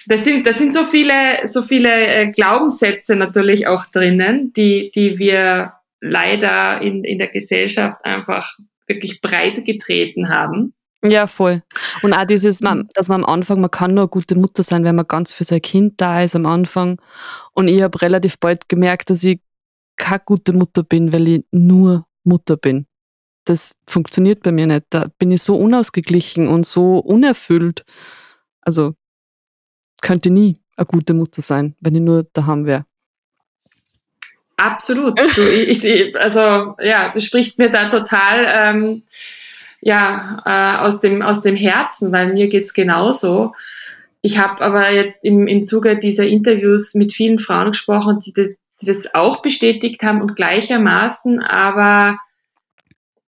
[0.07, 5.17] das sind, das sind so viele, so viele äh, Glaubenssätze natürlich auch drinnen, die, die
[5.17, 10.73] wir leider in, in der Gesellschaft einfach wirklich breit getreten haben.
[11.03, 11.61] Ja, voll.
[12.01, 12.89] Und auch dieses, mhm.
[12.93, 15.43] dass man am Anfang, man kann nur eine gute Mutter sein, wenn man ganz für
[15.43, 16.99] sein Kind da ist am Anfang.
[17.53, 19.39] Und ich habe relativ bald gemerkt, dass ich
[19.97, 22.87] keine gute Mutter bin, weil ich nur Mutter bin.
[23.45, 24.85] Das funktioniert bei mir nicht.
[24.89, 27.85] Da bin ich so unausgeglichen und so unerfüllt.
[28.61, 28.95] Also
[30.01, 32.85] könnte nie eine gute Mutter sein, wenn ich nur daheim wäre.
[34.57, 35.19] Absolut.
[35.19, 39.03] Du, ich, ich, also ja, du sprichst mir da total ähm,
[39.81, 43.53] ja, äh, aus, dem, aus dem Herzen, weil mir geht's genauso.
[44.21, 48.85] Ich habe aber jetzt im, im Zuge dieser Interviews mit vielen Frauen gesprochen, die, die
[48.85, 52.17] das auch bestätigt haben und gleichermaßen aber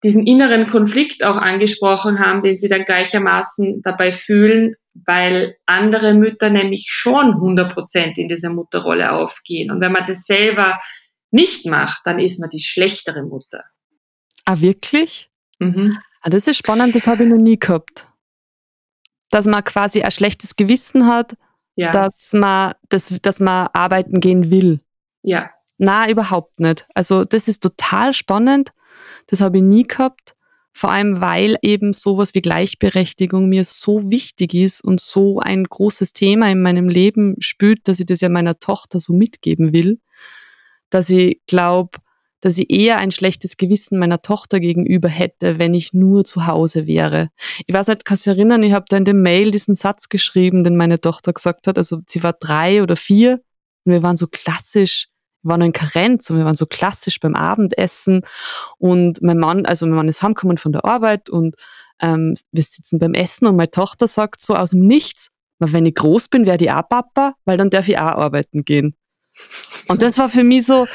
[0.05, 6.51] diesen inneren Konflikt auch angesprochen haben, den sie dann gleichermaßen dabei fühlen, weil andere Mütter
[6.51, 9.71] nämlich schon 100% in dieser Mutterrolle aufgehen.
[9.71, 10.79] Und wenn man das selber
[11.31, 13.63] nicht macht, dann ist man die schlechtere Mutter.
[14.45, 15.31] Ah, wirklich?
[15.57, 15.97] Mhm.
[16.21, 18.05] Ah, das ist spannend, das habe ich noch nie gehabt.
[19.31, 21.35] Dass man quasi ein schlechtes Gewissen hat,
[21.73, 21.89] ja.
[21.89, 24.81] dass, man, dass, dass man arbeiten gehen will.
[25.23, 25.49] Ja.
[25.79, 26.85] Na, überhaupt nicht.
[26.93, 28.69] Also das ist total spannend.
[29.27, 30.35] Das habe ich nie gehabt.
[30.77, 36.11] Vor allem, weil eben sowas wie Gleichberechtigung mir so wichtig ist und so ein großes
[36.11, 39.99] Thema in meinem Leben spürt, dass ich das ja meiner Tochter so mitgeben will,
[40.89, 41.99] dass ich glaube,
[42.41, 46.85] dass ich eher ein schlechtes Gewissen meiner Tochter gegenüber hätte, wenn ich nur zu Hause
[46.85, 47.29] wäre.
[47.65, 50.63] Ich weiß nicht, kannst du erinnern, ich habe da in dem Mail diesen Satz geschrieben,
[50.63, 51.77] den meine Tochter gesagt hat.
[51.77, 53.41] Also sie war drei oder vier
[53.85, 55.07] und wir waren so klassisch
[55.45, 58.21] waren in Karenz und wir waren so klassisch beim Abendessen
[58.77, 61.55] und mein Mann, also mein Mann ist heimgekommen von der Arbeit und
[62.01, 65.29] ähm, wir sitzen beim Essen und meine Tochter sagt so aus dem Nichts,
[65.59, 68.95] wenn ich groß bin, werde ich auch Papa, weil dann darf ich auch arbeiten gehen.
[69.87, 70.87] Und das war für mich so,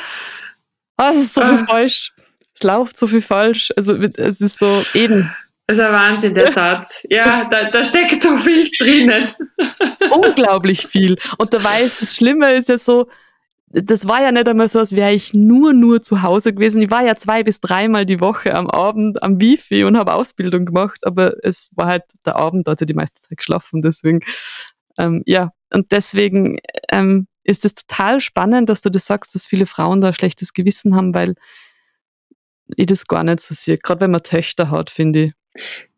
[0.98, 1.64] oh, es ist so viel ah.
[1.66, 2.12] falsch.
[2.54, 3.72] Es läuft so viel falsch.
[3.76, 5.34] Also es ist so eben.
[5.66, 7.06] Das ist ein Wahnsinn, der Satz.
[7.08, 9.26] Ja, da, da steckt so viel drinnen.
[10.10, 11.16] Unglaublich viel.
[11.38, 13.08] Und dabei ist das Schlimme ist ja so,
[13.72, 16.82] das war ja nicht einmal so, als wäre ich nur, nur zu Hause gewesen.
[16.82, 20.66] Ich war ja zwei bis dreimal die Woche am Abend am Wifi und habe Ausbildung
[20.66, 23.80] gemacht, aber es war halt der Abend, da hat sie die meiste Zeit geschlafen.
[23.80, 24.20] Deswegen,
[24.98, 26.58] ähm, ja, und deswegen
[26.90, 30.52] ähm, ist es total spannend, dass du das sagst, dass viele Frauen da ein schlechtes
[30.52, 31.34] Gewissen haben, weil
[32.76, 33.78] ich das gar nicht so sehe.
[33.78, 35.32] Gerade wenn man Töchter hat, finde ich.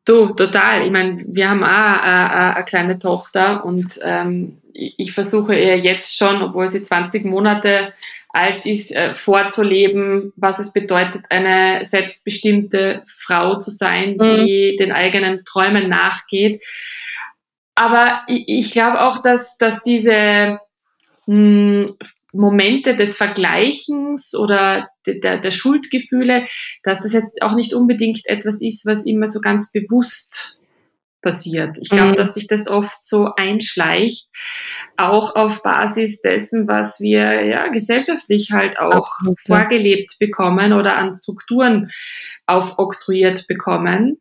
[0.05, 0.85] Du, total.
[0.85, 6.17] Ich meine, wir haben auch eine, eine kleine Tochter und ähm, ich versuche ihr jetzt
[6.17, 7.93] schon, obwohl sie 20 Monate
[8.29, 14.77] alt ist, äh, vorzuleben, was es bedeutet, eine selbstbestimmte Frau zu sein, die mhm.
[14.79, 16.65] den eigenen Träumen nachgeht.
[17.75, 20.59] Aber ich, ich glaube auch, dass, dass diese
[21.27, 21.97] mh, hm,
[22.33, 26.47] Momente des Vergleichens oder de, der, der Schuldgefühle,
[26.83, 30.57] dass das jetzt auch nicht unbedingt etwas ist, was immer so ganz bewusst
[31.23, 31.79] passiert.
[31.81, 32.17] Ich glaube, mhm.
[32.17, 34.29] dass sich das oft so einschleicht,
[34.97, 39.41] auch auf Basis dessen, was wir ja gesellschaftlich halt auch Absolut.
[39.41, 41.91] vorgelebt bekommen oder an Strukturen
[42.47, 44.19] aufoktroyiert bekommen,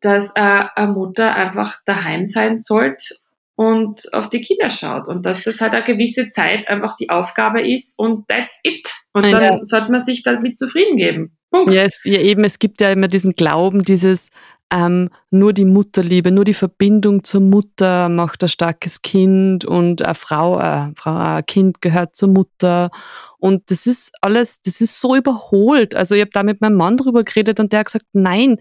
[0.00, 3.16] dass äh, eine Mutter einfach daheim sein sollte
[3.54, 7.60] und auf die Kinder schaut und dass das halt eine gewisse Zeit einfach die Aufgabe
[7.60, 8.88] ist und that's it.
[9.12, 9.58] Und dann ja.
[9.64, 11.36] sollte man sich damit zufrieden geben.
[11.50, 11.72] Punkt.
[11.72, 14.28] Ja, es, ja, eben, es gibt ja immer diesen Glauben, dieses,
[14.70, 20.14] ähm, nur die Mutterliebe, nur die Verbindung zur Mutter macht ein starkes Kind und eine
[20.14, 22.90] Frau, äh, Frau, ein Kind gehört zur Mutter.
[23.38, 25.94] Und das ist alles, das ist so überholt.
[25.94, 28.58] Also ich habe da mit meinem Mann drüber geredet und der hat gesagt, nein,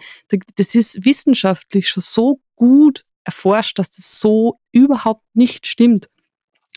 [0.56, 6.08] das ist wissenschaftlich schon so gut erforscht, dass das so überhaupt nicht stimmt.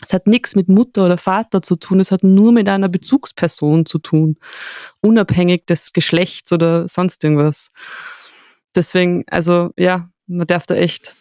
[0.03, 3.85] Es hat nichts mit Mutter oder Vater zu tun, es hat nur mit einer Bezugsperson
[3.85, 4.37] zu tun,
[4.99, 7.71] unabhängig des Geschlechts oder sonst irgendwas
[8.75, 11.15] deswegen, also ja, man darf da echt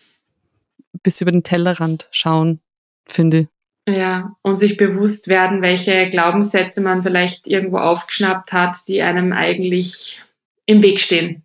[1.03, 2.61] bis über den Tellerrand schauen,
[3.07, 3.49] finde ich.
[3.89, 10.23] Ja, und sich bewusst werden, welche Glaubenssätze man vielleicht irgendwo aufgeschnappt hat, die einem eigentlich
[10.67, 11.43] im Weg stehen.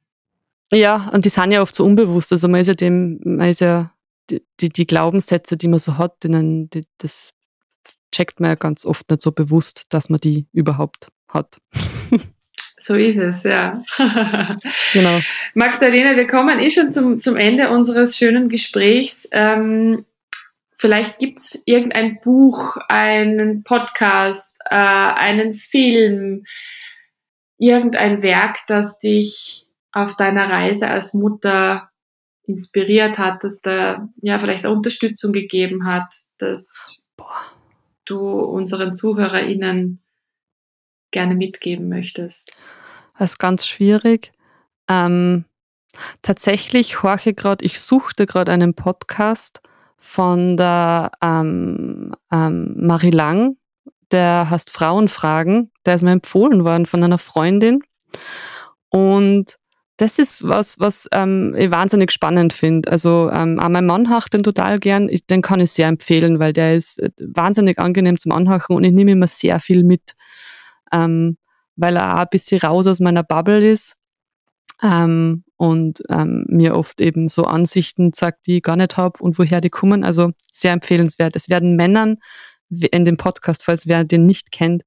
[0.72, 2.32] Ja, und die sind ja oft so unbewusst.
[2.32, 3.92] Also man ist ja dem, man ist ja
[4.30, 7.32] die, die, die Glaubenssätze, die man so hat, denen, die, das
[8.12, 11.60] checkt man ja ganz oft nicht so bewusst, dass man die überhaupt hat.
[12.88, 13.82] So ist es, ja.
[14.94, 15.20] genau.
[15.56, 19.28] Magdalena, wir kommen eh schon zum, zum Ende unseres schönen Gesprächs.
[19.32, 20.06] Ähm,
[20.78, 26.46] vielleicht gibt es irgendein Buch, einen Podcast, äh, einen Film,
[27.58, 31.90] irgendein Werk, das dich auf deiner Reise als Mutter
[32.44, 37.00] inspiriert hat, das da ja vielleicht Unterstützung gegeben hat, dass
[38.06, 40.04] du unseren ZuhörerInnen
[41.10, 42.56] gerne mitgeben möchtest?
[43.18, 44.32] Das ist ganz schwierig.
[44.88, 45.46] Ähm,
[46.22, 49.62] tatsächlich horche gerade, ich suchte gerade einen Podcast
[49.98, 53.58] von der ähm, ähm, Marie Lang,
[54.12, 57.82] der heißt Frauenfragen, der ist mir empfohlen worden von einer Freundin.
[58.90, 59.56] Und
[59.98, 62.92] das ist was, was ähm, ich wahnsinnig spannend finde.
[62.92, 65.08] Also ähm, auch mein Mann hacht den total gern.
[65.10, 68.84] Ich, den kann ich sehr empfehlen, weil der ist äh, wahnsinnig angenehm zum Anhachen und
[68.84, 70.14] ich nehme immer sehr viel mit
[70.92, 71.38] ähm,
[71.76, 73.96] weil er auch ein bisschen raus aus meiner Bubble ist
[74.82, 79.38] ähm, und ähm, mir oft eben so Ansichten sagt, die ich gar nicht habe und
[79.38, 80.04] woher die kommen.
[80.04, 81.36] Also sehr empfehlenswert.
[81.36, 82.18] Es werden Männern
[82.70, 84.84] in dem Podcast, falls wer den nicht kennt,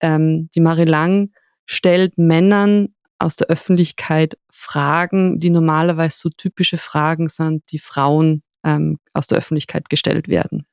[0.00, 1.32] ähm, die Marie Lang
[1.66, 8.98] stellt Männern aus der Öffentlichkeit Fragen, die normalerweise so typische Fragen sind, die Frauen ähm,
[9.12, 10.66] aus der Öffentlichkeit gestellt werden.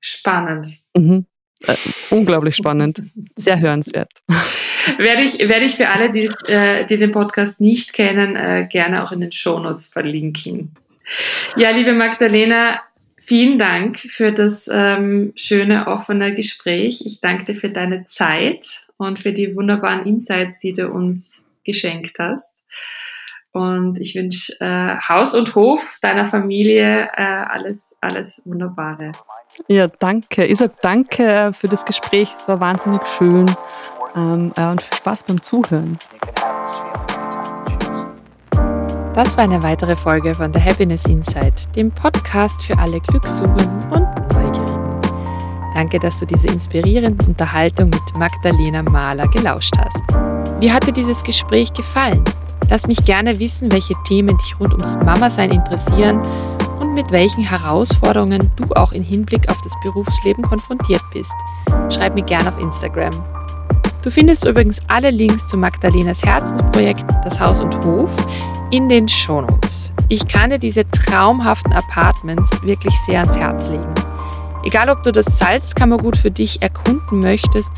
[0.00, 0.78] Spannend.
[0.96, 1.26] Mhm.
[1.66, 1.76] Äh,
[2.10, 3.02] unglaublich spannend,
[3.36, 4.10] sehr hörenswert.
[4.98, 9.12] werde, ich, werde ich für alle, äh, die den Podcast nicht kennen, äh, gerne auch
[9.12, 10.74] in den Shownotes verlinken.
[11.56, 12.80] Ja, liebe Magdalena,
[13.20, 17.02] vielen Dank für das ähm, schöne, offene Gespräch.
[17.04, 22.18] Ich danke dir für deine Zeit und für die wunderbaren Insights, die du uns geschenkt
[22.18, 22.63] hast.
[23.54, 29.12] Und ich wünsche äh, Haus und Hof deiner Familie äh, alles, alles Wunderbare.
[29.68, 30.44] Ja, danke.
[30.44, 32.28] Ich sage danke äh, für das Gespräch.
[32.36, 33.48] Es war wahnsinnig schön.
[34.16, 35.96] Ähm, äh, und viel Spaß beim Zuhören.
[39.14, 44.32] Das war eine weitere Folge von The Happiness Insight, dem Podcast für alle Glückssuchenden und
[44.32, 45.00] Neugierigen.
[45.76, 50.02] Danke, dass du diese inspirierende Unterhaltung mit Magdalena Mahler gelauscht hast.
[50.58, 52.24] Wie hat dir dieses Gespräch gefallen?
[52.70, 56.20] Lass mich gerne wissen, welche Themen dich rund ums Mama-Sein interessieren
[56.80, 61.34] und mit welchen Herausforderungen du auch im Hinblick auf das Berufsleben konfrontiert bist.
[61.90, 63.12] Schreib mir gerne auf Instagram.
[64.02, 68.14] Du findest übrigens alle Links zu Magdalenas Herzensprojekt Das Haus und Hof
[68.70, 69.92] in den Shownotes.
[70.08, 73.94] Ich kann dir diese traumhaften Apartments wirklich sehr ans Herz legen.
[74.64, 77.72] Egal, ob du das Salzkammergut für dich erkunden möchtest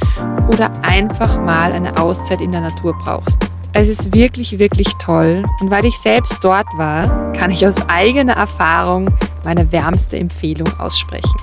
[0.49, 3.39] oder einfach mal eine Auszeit in der Natur brauchst.
[3.79, 8.33] Es ist wirklich, wirklich toll und weil ich selbst dort war, kann ich aus eigener
[8.33, 9.11] Erfahrung
[9.45, 11.37] meine wärmste Empfehlung aussprechen.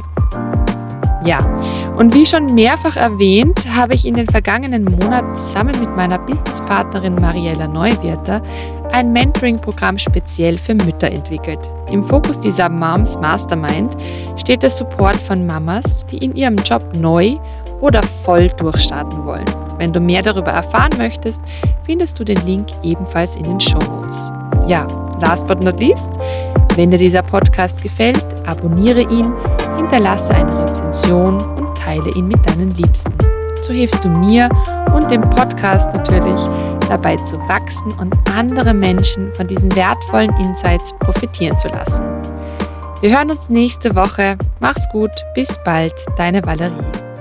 [1.24, 1.38] Ja,
[1.96, 7.14] und wie schon mehrfach erwähnt, habe ich in den vergangenen Monaten zusammen mit meiner Businesspartnerin
[7.14, 8.42] Mariella Neuwirter
[8.92, 11.60] ein Mentoring-Programm speziell für Mütter entwickelt.
[11.92, 13.96] Im Fokus dieser Moms Mastermind
[14.38, 17.38] steht der Support von Mamas, die in ihrem Job neu
[17.84, 19.46] oder voll durchstarten wollen.
[19.78, 21.42] Wenn du mehr darüber erfahren möchtest,
[21.86, 24.32] findest du den Link ebenfalls in den Show Notes.
[24.66, 24.88] Ja,
[25.20, 26.10] last but not least,
[26.76, 29.34] wenn dir dieser Podcast gefällt, abonniere ihn,
[29.76, 33.14] hinterlasse eine Rezension und teile ihn mit deinen Liebsten.
[33.62, 34.48] So hilfst du mir
[34.96, 36.40] und dem Podcast natürlich
[36.88, 42.06] dabei zu wachsen und andere Menschen von diesen wertvollen Insights profitieren zu lassen.
[43.02, 44.38] Wir hören uns nächste Woche.
[44.62, 47.13] Mach's gut, bis bald, deine Valerie.